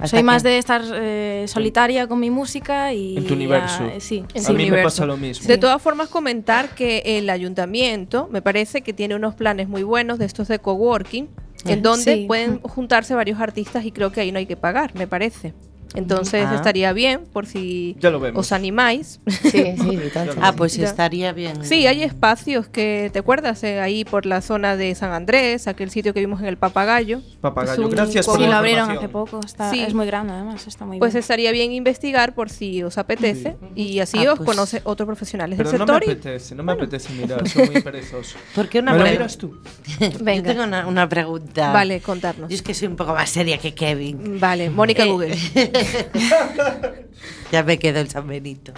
[0.00, 3.18] Hasta Soy más que- de estar eh, solitaria con mi música y...
[3.18, 3.86] En tu universo.
[3.86, 4.84] ya, eh, sí, En a su mí me universo.
[4.86, 5.46] pasa lo mismo.
[5.46, 10.18] De todas formas, comentar que el ayuntamiento me parece que tiene unos planes muy buenos
[10.18, 11.28] de estos de coworking,
[11.66, 12.24] en donde Sí.
[12.26, 15.52] pueden juntarse varios artistas y creo que ahí no hay que pagar, me parece.
[15.94, 16.54] Entonces Ah.
[16.54, 18.46] estaría bien por si Ya lo vemos.
[18.46, 19.20] os animáis.
[19.26, 20.34] Sí, sí, tanto.
[20.40, 20.86] Ah, pues Ya.
[20.86, 21.64] estaría bien.
[21.64, 23.62] Sí, hay espacios que, ¿te acuerdas?
[23.64, 27.20] Eh, ahí por la zona de San Andrés, aquel sitio que vimos en el Papagayo.
[27.40, 29.80] Papagayo, un gracias por Sí, la lo abrieron hace poco, está, Sí.
[29.80, 31.20] es muy grande además, está muy Pues bien.
[31.20, 35.56] estaría bien investigar por si os apetece y así Ah, os pues- conoce otros profesionales
[35.56, 36.08] Pero del no me sector.
[36.08, 38.36] y- apetece, no me apetece mirar, soy muy perezoso.
[38.54, 39.24] ¿Por qué una ¿Me lo pregunta?
[39.24, 39.60] miras tú?
[40.18, 40.50] Yo Venga.
[40.52, 41.72] tengo una, una pregunta.
[41.72, 42.48] Vale, contarnos.
[42.48, 44.38] Yo es que soy un poco más seria que Kevin.
[44.38, 45.36] Vale, Mónica Eh, Google.
[47.52, 48.72] ya me quedó el San Benito.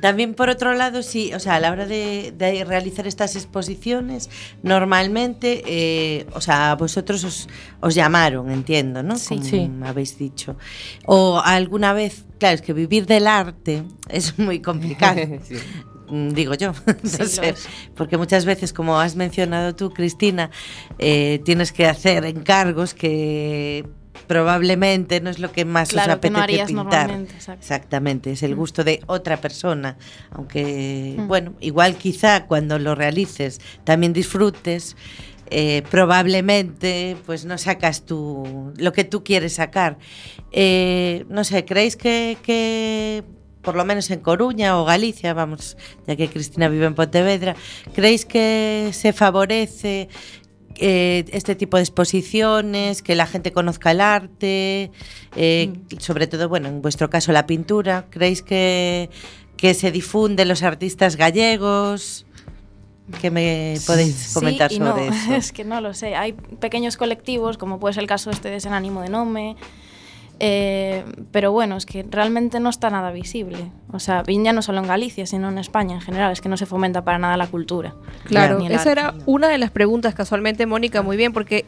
[0.00, 4.28] También, por otro lado, sí, o sea, a la hora de, de realizar estas exposiciones,
[4.62, 7.48] normalmente, eh, o sea, vosotros os,
[7.80, 9.16] os llamaron, entiendo, ¿no?
[9.16, 9.36] Sí.
[9.36, 9.70] Como Sí.
[9.84, 10.56] habéis dicho.
[11.06, 15.20] O alguna vez, claro, es que vivir del arte es muy complicado.
[15.48, 15.56] Sí.
[16.12, 16.72] Mm, digo yo.
[17.04, 17.54] Sí, sé,
[17.94, 20.50] porque muchas veces, como has mencionado tú, Cristina,
[20.98, 23.86] eh, tienes que hacer encargos que
[24.26, 27.10] probablemente no es lo que más os que apetece no harías pintar.
[27.58, 29.96] Exactamente, es el gusto de otra persona.
[30.30, 31.26] Aunque, Mm.
[31.28, 34.96] bueno, igual quizá cuando lo realices también disfrutes.
[35.52, 39.98] eh, probablemente pues no sacas tú lo que tú quieres sacar.
[40.52, 43.24] Eh, no sé, ¿creéis que, que
[43.60, 47.56] por lo menos en Coruña o Galicia, vamos, ya que Cristina vive en Pontevedra,
[47.94, 50.08] ¿creéis que se favorece
[50.82, 54.90] eh, este tipo de exposiciones, que la gente conozca el arte,
[55.36, 58.06] eh, sobre todo, bueno, en vuestro caso la pintura?
[58.08, 59.10] ¿Creéis que,
[59.58, 62.24] que se difunde los artistas gallegos?
[63.20, 65.34] ¿Qué me podéis Sí comentar y sobre no, eso?
[65.34, 66.14] Es que no lo sé.
[66.14, 69.56] Hay pequeños colectivos, como puede ser el caso este de Sin Ánimo de Nome.
[70.40, 73.70] Eh, pero bueno, es que realmente no está nada visible.
[73.92, 76.56] O sea, ya no solo en Galicia, sino en España en general, es que no
[76.56, 77.94] se fomenta para nada la cultura.
[78.24, 78.90] Claro, esa arte.
[78.90, 81.66] era una de las preguntas, casualmente, Mónica, muy bien, porque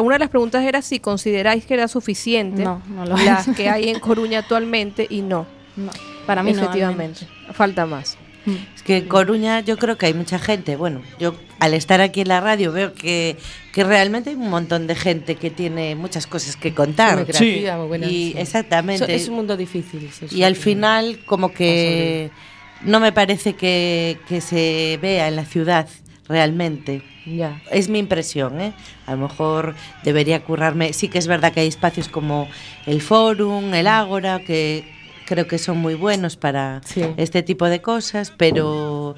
[0.00, 3.56] una de las preguntas era si consideráis que era suficiente No, no lo las es.
[3.56, 5.46] que hay en Coruña actualmente y no.
[5.76, 5.90] No,
[6.26, 8.16] para mí Efectivamente, falta más.
[8.46, 8.73] menos.
[8.84, 12.28] Que en Coruña yo creo que hay mucha gente, bueno, yo al estar aquí en
[12.28, 13.36] la radio veo que,
[13.72, 17.24] que realmente hay un montón de gente que tiene muchas cosas que contar.
[17.86, 18.34] Buena, Y sí.
[18.36, 19.14] exactamente.
[19.14, 20.10] Es, es un mundo difícil.
[20.12, 20.36] sí, sí.
[20.36, 22.30] Y al final como que
[22.82, 25.88] no me parece que, que se vea en la ciudad
[26.28, 27.02] realmente.
[27.26, 27.62] Ya.
[27.70, 28.74] Es mi impresión, ¿eh?
[29.06, 30.92] A lo mejor debería currarme.
[30.92, 32.48] Sí que es verdad que hay espacios como
[32.84, 34.84] el Forum, el Ágora, que
[35.26, 37.02] creo que son muy buenos para Sí.
[37.16, 39.14] este tipo de cosas, pero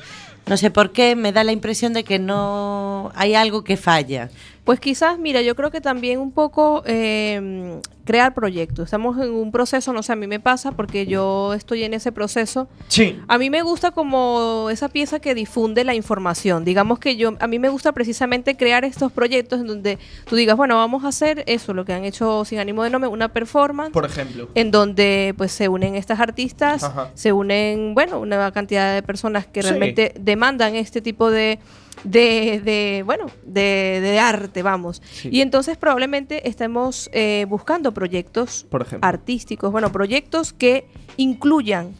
[0.46, 4.30] no sé por qué me da la impresión de que no hay algo que falla.
[4.66, 8.86] Pues quizás, mira, yo creo que también un poco eh, crear proyectos.
[8.86, 12.10] Estamos en un proceso, no sé, a mí me pasa porque yo estoy en ese
[12.10, 12.66] proceso.
[12.88, 13.16] Sí.
[13.28, 16.64] A mí me gusta como esa pieza que difunde la información.
[16.64, 20.56] Digamos que yo, a mí me gusta precisamente crear estos proyectos en donde tú digas,
[20.56, 23.92] bueno, vamos a hacer eso, lo que han hecho sin ánimo de nombre, una performance.
[23.92, 24.48] Por ejemplo.
[24.56, 27.12] En donde pues se unen estas artistas, Ajá.
[27.14, 29.68] se unen, bueno, una cantidad de personas que Sí.
[29.68, 31.60] realmente demandan este tipo de,
[32.06, 35.02] de, de, bueno, de, de arte, vamos.
[35.10, 35.28] Sí.
[35.32, 39.08] Y entonces probablemente estemos eh, buscando proyectos Por ejemplo.
[39.08, 40.86] artísticos, bueno, proyectos que
[41.16, 41.94] incluyan.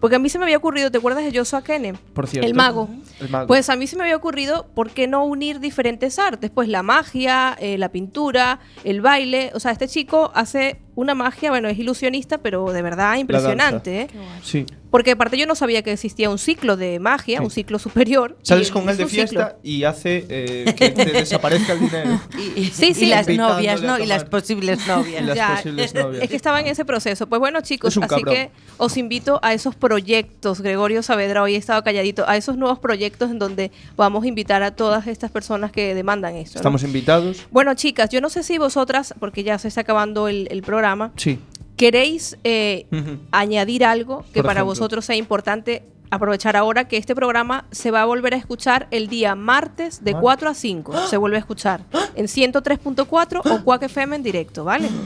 [0.00, 1.94] Porque a mí se me había ocurrido, ¿te acuerdas de Joshua Kene?
[2.12, 2.46] Por cierto.
[2.46, 2.88] El mago.
[3.18, 3.46] El mago.
[3.46, 6.50] Pues a mí se me había ocurrido, ¿por qué no unir diferentes artes?
[6.50, 9.52] Pues la magia, eh, la pintura, el baile.
[9.54, 14.00] O sea, este chico hace una magia, bueno, es ilusionista, pero de verdad impresionante.
[14.02, 14.08] ¿eh?
[14.42, 14.66] Sí.
[14.90, 17.44] Porque aparte yo no sabía que existía un ciclo de magia, Sí.
[17.44, 18.36] un ciclo superior.
[18.42, 19.26] Sales y con él de un ciclo.
[19.28, 22.20] fiesta y hace eh, que te desaparezca el dinero.
[22.38, 23.06] Y, y- Sí, y sí.
[23.06, 23.98] las novias, ¿no?
[23.98, 25.22] Y las posibles novias.
[25.22, 26.22] Y las Ya, posibles novias.
[26.24, 27.26] Es que estaba en ese proceso.
[27.26, 28.34] Pues bueno, chicos, así cabrón.
[28.34, 30.62] que os invito a esos proyectos.
[30.62, 32.24] Gregorio Saavedra hoy ha estado calladito.
[32.26, 36.36] A esos nuevos proyectos en donde vamos a invitar a todas estas personas que demandan
[36.36, 36.54] esto.
[36.54, 36.60] ¿no?
[36.60, 37.46] Estamos invitados.
[37.50, 40.85] Bueno, chicas, yo no sé si vosotras, porque ya se está acabando el, el programa,
[41.16, 41.38] Sí.
[41.76, 42.86] queréis eh,
[43.32, 44.66] añadir algo que Por para ejemplo.
[44.66, 49.08] vosotros sea importante aprovechar ahora que este programa se va a volver a escuchar el
[49.08, 51.06] día martes de Mar- 4 a 5.
[51.08, 51.82] Se vuelve a escuchar
[52.14, 54.88] en 103.4 o Quack FM en directo, ¿vale?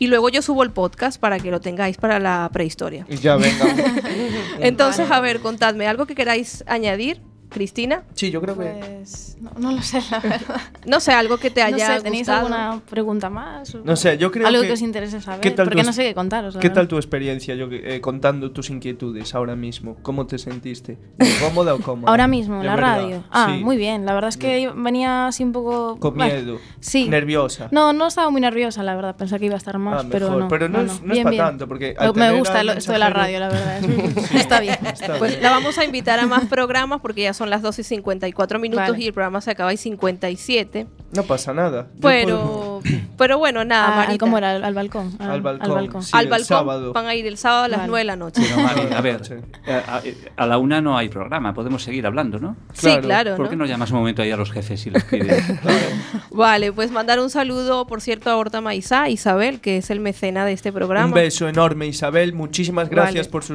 [0.00, 3.04] Y luego yo subo el podcast para que lo tengáis para la prehistoria.
[3.08, 3.64] Y ya venga.
[4.60, 8.02] Entonces, a ver, contadme algo que queráis añadir, Cristina.
[8.14, 8.64] Sí, yo creo que.
[8.98, 10.60] Pues no, no lo sé, la verdad.
[10.86, 12.38] No sé, algo que te No haya sé, ¿tenéis gustado.
[12.46, 13.74] alguna pregunta más?
[13.74, 14.68] o- No sé, yo creo Algo que.
[14.68, 15.40] que os interese saber.
[15.40, 16.54] ¿Qué tal porque tu no es- sé qué contaros.
[16.56, 16.74] ¿Qué verdad.
[16.82, 19.96] tal tu experiencia yo, eh, contando tus inquietudes ahora mismo?
[20.02, 20.98] ¿Cómo te sentiste?
[21.40, 22.10] ¿Cómoda o cómoda?
[22.10, 22.96] Ahora mismo, en la verdad.
[23.00, 23.24] radio.
[23.30, 23.64] Ah, Sí.
[23.64, 24.04] muy bien.
[24.04, 25.98] La verdad es que venía así un poco.
[25.98, 26.58] Con bueno, miedo.
[26.80, 27.08] Sí.
[27.08, 27.68] Nerviosa.
[27.70, 29.16] No, no estaba muy nerviosa, la verdad.
[29.16, 30.48] Pensé que iba a estar más, Ah, pero no.
[30.48, 31.44] Pero no, no, es, no es Bien, para bien.
[31.44, 31.94] tanto, porque.
[31.98, 33.78] Me- al Me tener gusta lo- esto de la radio, la verdad.
[34.16, 34.76] es- Está bien.
[35.18, 35.42] Pues bien.
[35.42, 38.88] la vamos a invitar a más programas porque ya son las 2 y 54 minutos
[38.90, 39.02] Vale.
[39.02, 40.86] y el programa se acaba y 57.
[41.14, 41.86] No pasa nada.
[42.02, 42.82] Pero,
[43.16, 44.12] pero bueno, nada, Ah, Marita.
[44.12, 44.50] al- ¿Cómo era?
[44.56, 45.12] Al, al balcón.
[45.18, 46.10] Ah, Al balcón, sí.
[46.12, 46.92] Al el balcón sábado.
[46.92, 47.88] van a ir el sábado a las Vale.
[47.88, 48.42] 9 de la noche.
[48.42, 49.22] Pero, Mari, a ver,
[49.66, 50.02] eh, a,
[50.36, 52.56] a la una no hay programa, podemos seguir hablando, ¿no?
[52.74, 53.02] Sí, Claro.
[53.02, 53.36] claro.
[53.36, 53.50] ¿Por ¿no?
[53.50, 55.42] qué no llamas un momento ahí a los jefes y les pides?
[56.30, 60.44] Vale, pues mandar un saludo, por cierto, a Horta Maizá, Isabel, que es el mecena
[60.44, 61.06] de este programa.
[61.06, 62.32] Un beso enorme, Isabel.
[62.34, 63.46] Muchísimas gracias Vale.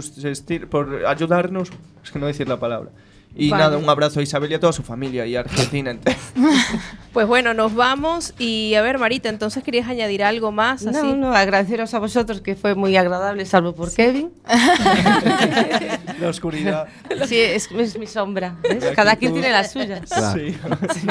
[0.70, 1.70] por, por ayudarnos.
[2.04, 2.90] Es que no decir la palabra.
[3.36, 3.64] Y Vale.
[3.64, 6.18] nada, un abrazo a Isabel y a toda su familia y a Argentina entera.
[7.14, 10.98] Pues bueno, nos vamos y a ver, Marita, entonces querías añadir algo más así.
[10.98, 14.32] No, no, agradeceros a vosotros que fue muy agradable, salvo por Kevin.
[16.20, 16.88] la oscuridad.
[17.28, 18.56] Sí, es, es mi sombra.
[18.64, 18.84] ¿ves?
[18.84, 20.10] La Cada quien tiene las suyas.
[20.10, 20.42] Claro.
[20.94, 21.08] Sí.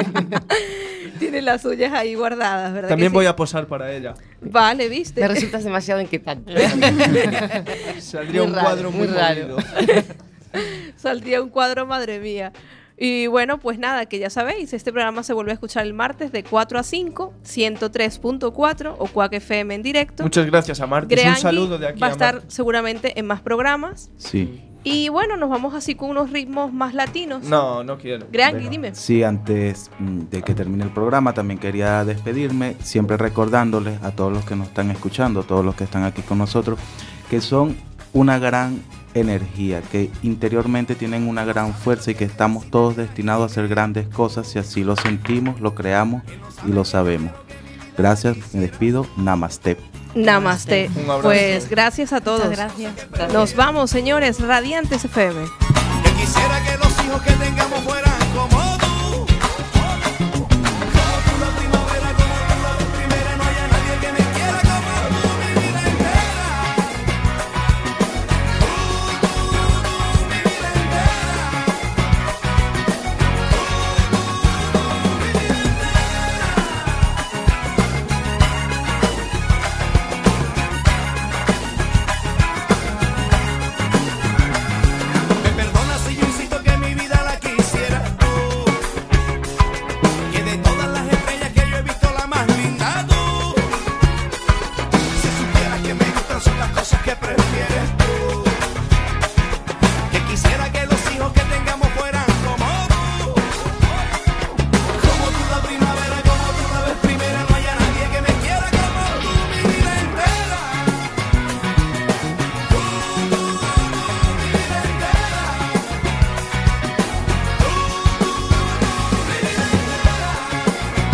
[1.20, 2.88] Tiene las suyas ahí guardadas, ¿verdad?
[2.88, 3.28] También que voy sí?
[3.28, 4.14] a posar para ella.
[4.40, 5.20] Vale, viste.
[5.20, 6.52] Me resultas demasiado inquietante.
[8.00, 9.56] Saldría Muy un raro, cuadro muy, muy raro.
[10.96, 12.53] Saldría un cuadro, madre mía.
[12.96, 16.30] Y bueno, pues nada, que ya sabéis, este programa se vuelve a escuchar el martes
[16.30, 20.22] de 4 a 5, 103.4 o Quack FM en directo.
[20.22, 21.11] Muchas gracias a Martes.
[21.11, 22.55] Greangui Un saludo de aquí va a estar Martes.
[22.55, 24.11] seguramente en más programas.
[24.18, 24.62] Sí.
[24.84, 27.44] Y bueno, nos vamos así con unos ritmos más latinos.
[27.44, 28.26] No, no quiero.
[28.30, 28.70] Greangui, Venga.
[28.70, 28.94] dime.
[28.94, 34.32] Sí, antes mm, de que termine el programa también quería despedirme, siempre recordándoles a todos
[34.32, 36.78] los que nos están escuchando, a todos los que están aquí con nosotros,
[37.30, 37.76] que son
[38.12, 38.82] una gran
[39.14, 44.08] energía, que interiormente tienen una gran fuerza y que estamos todos destinados a hacer grandes
[44.08, 46.22] cosas si así lo sentimos, lo creamos
[46.66, 47.32] y lo sabemos.
[47.96, 49.76] Gracias, me despido, namaste.
[50.14, 50.90] Namaste.
[50.94, 51.22] Un.
[51.22, 52.44] Pues gracias a todos.
[52.44, 53.32] Muchas gracias.
[53.32, 54.40] Nos vamos, señores.
[54.40, 55.44] Radiantes FM.
[56.04, 57.66] Que quisiera que los hijos que tenga